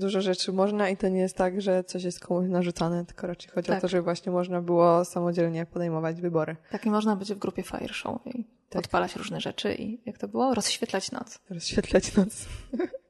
[0.00, 3.50] Dużo rzeczy można i to nie jest tak, że coś jest komuś narzucane, tylko raczej
[3.50, 3.82] chodzi o Tak.
[3.82, 6.56] to, żeby właśnie można było samodzielnie podejmować wybory.
[6.70, 8.82] Tak i można być w grupie Fire Show i Tak.
[8.82, 10.54] podpalać różne rzeczy i jak to było?
[10.54, 11.38] Rozświetlać noc.
[11.50, 12.46] Rozświetlać noc.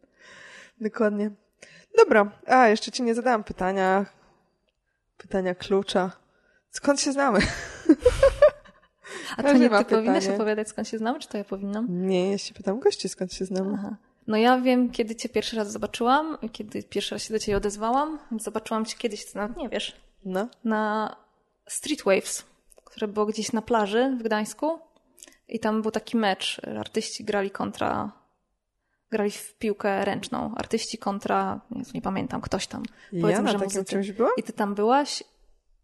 [0.81, 1.31] Dokładnie.
[1.99, 4.07] Dobra, a jeszcze ci nie zadałam pytania.
[5.17, 6.11] Pytania klucza.
[6.71, 7.39] Skąd się znamy?
[9.37, 11.87] A to nie ty powinnaś opowiadać skąd się znamy, czy to ja powinnam?
[12.09, 13.77] Nie, ja się pytam gości, skąd się znamy.
[13.79, 13.97] Aha.
[14.27, 18.19] No ja wiem, kiedy cię pierwszy raz zobaczyłam, kiedy pierwszy raz się do ciebie odezwałam.
[18.41, 20.49] Zobaczyłam cię kiedyś, ty nawet nie wiesz, No.
[20.65, 21.17] na
[21.69, 22.45] Street Waves,
[22.85, 24.79] które było gdzieś na plaży w Gdańsku.
[25.49, 26.61] I tam był taki mecz.
[26.79, 28.13] Artyści grali kontra.
[29.11, 30.55] Grali w piłkę ręczną.
[30.57, 31.61] Artyści kontra.
[31.71, 32.83] Nie, nie pamiętam, ktoś tam.
[33.13, 33.91] Ja Powiedzmy, na że takim muzycy.
[33.91, 34.33] czymś byłam?
[34.37, 35.25] I ty tam byłaś.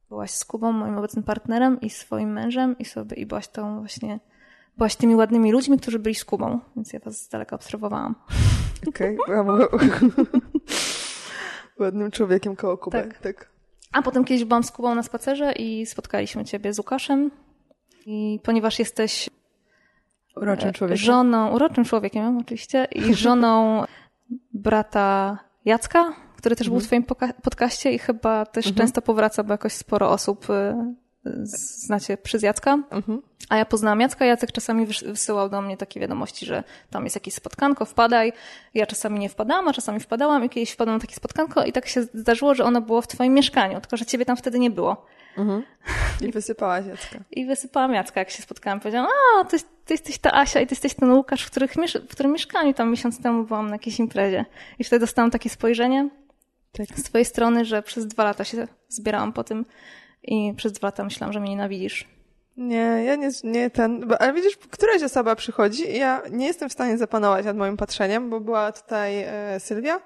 [0.09, 4.20] Byłaś z Kubą, moim obecnym partnerem i swoim mężem i sobie i byłaś tą właśnie.
[4.77, 8.14] Byłaś tymi ładnymi ludźmi, którzy byli z Kubą, więc ja was z daleka obserwowałam.
[8.89, 9.47] Okej, byłam
[11.81, 12.99] ładnym człowiekiem koło Kuby.
[13.03, 13.18] Tak.
[13.18, 13.49] tak.
[13.93, 17.31] A potem kiedyś byłam z Kubą na spacerze i spotkaliśmy ciebie z Łukaszem.
[18.07, 19.31] I ponieważ jesteś
[20.37, 21.05] Uroczym e, człowiekiem.
[21.05, 23.85] żoną, uroczym człowiekiem oczywiście, i żoną
[24.55, 27.05] brata Jacka, który też był w Mhm.
[27.05, 30.74] twoim podcaście i chyba też często powraca, bo jakoś sporo osób y,
[31.43, 32.79] znacie przez Jacka.
[32.91, 33.22] Mhm.
[33.49, 37.16] A ja poznałam Jacka, Jacek czasami wys- wysyłał do mnie takie wiadomości, że tam jest
[37.16, 38.33] jakieś spotkanko, wpadaj.
[38.74, 41.87] Ja czasami nie wpadałam, a czasami wpadałam i kiedyś wpadłam na takie spotkanko i tak
[41.89, 45.07] się zdarzyło, że ono było w twoim mieszkaniu, tylko że ciebie tam wtedy nie było.
[46.29, 47.18] I wysypałaś Jacka.
[47.31, 48.81] I wysypałam Jacka, jak się spotkałam.
[48.81, 49.09] Powiedziałam,
[49.41, 51.74] a, ty, ty jesteś ta Asia i ty jesteś ten Łukasz, w, których
[52.09, 54.45] w którym mieszkaniu tam miesiąc temu byłam na jakiejś imprezie.
[54.79, 56.09] I wtedy dostałam takie spojrzenie
[56.72, 56.87] Tak.
[56.99, 59.64] z twojej strony, że przez dwa lata się zbierałam po tym
[60.27, 62.09] i przez dwa lata myślałam, że mnie nienawidzisz.
[62.57, 66.68] Nie, ja nie, nie ten, bo, ale widzisz, któraś osoba przychodzi i ja nie jestem
[66.68, 70.01] w stanie zapanować nad moim patrzeniem, bo była tutaj e, Sylwia,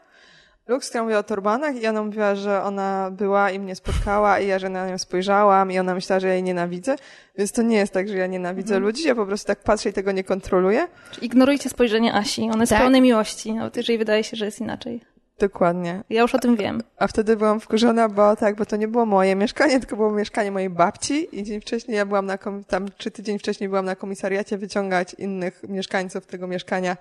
[0.68, 4.46] Lux, która mówiła o turbanach i ona mówiła, że ona była i mnie spotkała i
[4.46, 6.96] ja, że na nią spojrzałam i ona myślała, że ja jej nienawidzę,
[7.38, 9.92] więc to nie jest tak, że ja nienawidzę ludzi, ja po prostu tak patrzę i
[9.92, 10.88] tego nie kontroluję.
[11.12, 12.42] Czyli ignorujcie spojrzenie Asi.
[12.42, 12.80] Ona jest Tak.
[12.80, 15.00] pełne miłości, nawet jeżeli wydaje się, że jest inaczej.
[15.40, 16.04] Dokładnie.
[16.10, 16.82] Ja już o tym wiem.
[16.96, 20.50] A wtedy byłam wkurzona, bo tak, bo to nie było moje mieszkanie, tylko było mieszkanie
[20.50, 23.96] mojej babci i dzień wcześniej ja byłam na, kom- tam czy tydzień wcześniej byłam na
[23.96, 26.96] komisariacie wyciągać innych mieszkańców tego mieszkania,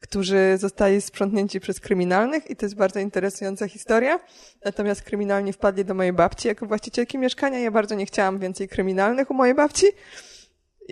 [0.00, 4.20] którzy zostali sprzątnięci przez kryminalnych i to jest bardzo interesująca historia.
[4.64, 7.58] Natomiast kryminalni wpadli do mojej babci jako właścicielki mieszkania.
[7.58, 9.86] Ja bardzo nie chciałam więcej kryminalnych u mojej babci.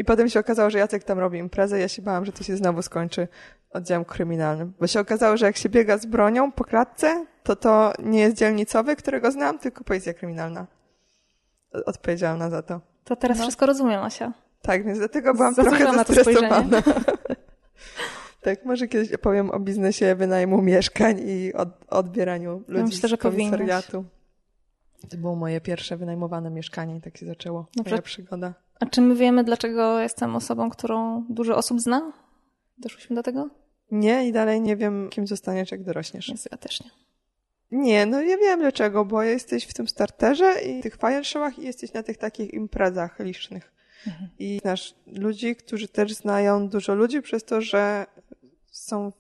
[0.00, 1.78] I potem się okazało, że Jacek tam robi imprezę.
[1.80, 3.28] Ja się bałam, że to się znowu skończy
[3.70, 4.72] oddziałem kryminalnym.
[4.80, 8.36] Bo się okazało, że jak się biega z bronią po klatce, to to nie jest
[8.36, 10.66] dzielnicowy, którego znam, tylko policja kryminalna.
[11.72, 12.80] O- Odpowiedziałam na za to.
[13.04, 13.44] To teraz No.
[13.44, 14.32] wszystko rozumiem, Asia.
[14.62, 16.82] Tak, więc dlatego byłam Zasłuchałam trochę zestresowana.
[18.42, 23.90] tak, może kiedyś opowiem o biznesie wynajmu mieszkań i od, odbieraniu ludzi myślę, z komisariatu.
[23.92, 25.10] powinnaś.
[25.10, 27.90] To było moje pierwsze wynajmowane mieszkanie i tak się zaczęło Dobrze.
[27.90, 28.54] moja przygoda.
[28.80, 32.12] A czy my wiemy, dlaczego jestem osobą, którą dużo osób zna?
[32.78, 33.50] Doszłyśmy do tego?
[33.90, 36.28] Nie i dalej nie wiem, kim zostaniesz, jak dorośniesz.
[36.28, 36.90] Jezu, ja też nie.
[37.70, 41.62] Nie, no ja wiem dlaczego, bo jesteś w tym starterze i tych fire showach i
[41.62, 43.72] jesteś na tych takich imprezach licznych.
[44.38, 48.06] I znasz ludzi, którzy też znają dużo ludzi przez to, że
[48.70, 49.10] są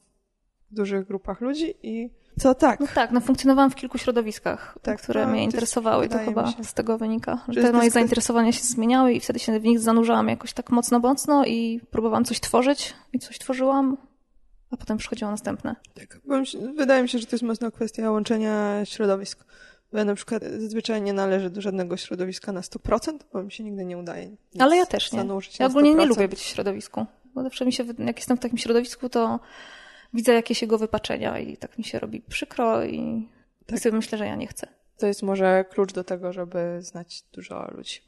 [0.70, 2.10] w dużych grupach ludzi i
[2.40, 2.80] co tak.
[2.80, 6.52] No tak, no funkcjonowałam w kilku środowiskach, Tak, które no, mnie interesowały i to chyba
[6.52, 6.64] się.
[6.64, 10.28] z tego wynika, Że te moje zainteresowania się zmieniały i wtedy się w nich zanurzałam
[10.28, 13.96] jakoś tak mocno, mocno i próbowałam coś tworzyć i coś tworzyłam,
[14.70, 15.76] a potem przychodziło następne.
[15.94, 16.20] Tak,
[16.76, 19.44] wydaje mi się, że to jest mocno kwestia łączenia środowisk.
[19.92, 23.64] Bo ja na przykład zazwyczaj nie należę do żadnego środowiska na 100%, bo mi się
[23.64, 24.36] nigdy nie udaje.
[24.58, 25.24] Ale ja też nie.
[25.60, 26.08] Ja ogólnie nie 100%.
[26.08, 27.06] lubię być w środowisku.
[27.34, 29.40] Bo zawsze mi się, jak jestem w takim środowisku, to
[30.14, 33.28] widzę jakieś jego wypaczenia i tak mi się robi przykro i
[33.66, 33.78] Tak.
[33.78, 34.66] sobie myślę, że ja nie chcę.
[34.98, 38.00] To jest może klucz do tego, żeby znać dużo ludzi.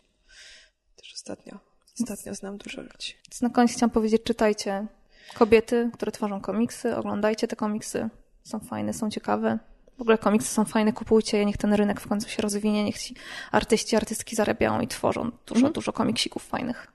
[0.97, 1.59] Też ostatnio.
[2.03, 3.15] Ostatnio znam dużo ludzi.
[3.31, 4.87] Więc na koniec chciałam powiedzieć, czytajcie
[5.35, 8.09] kobiety, które tworzą komiksy, oglądajcie te komiksy.
[8.43, 9.59] Są fajne, są ciekawe.
[9.99, 12.99] W ogóle komiksy są fajne, kupujcie je, niech ten rynek w końcu się rozwinie, niech
[12.99, 13.15] ci
[13.53, 15.73] artyści, artystki zarabiają i tworzą dużo, Mhm.
[15.73, 16.93] dużo komiksików fajnych.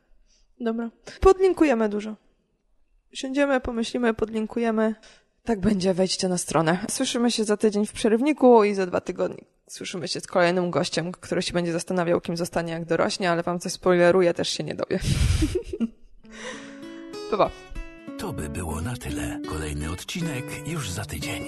[0.60, 0.90] Dobra.
[1.22, 2.16] Podlinkujemy dużo.
[3.14, 4.96] Siądziemy, pomyślimy, podlinkujemy.
[5.44, 6.86] Tak będzie, wejdźcie na stronę.
[6.90, 11.12] Słyszymy się za tydzień w przerywniku i za dwa tygodnie słyszymy się z kolejnym gościem,
[11.12, 14.76] który się będzie zastanawiał, kim zostanie, jak dorośnie, ale wam coś spoileruje, też się nie
[14.76, 15.00] dowie.
[17.38, 17.50] pa.
[18.18, 19.40] To by było na tyle.
[19.50, 21.44] Kolejny odcinek już za tydzień.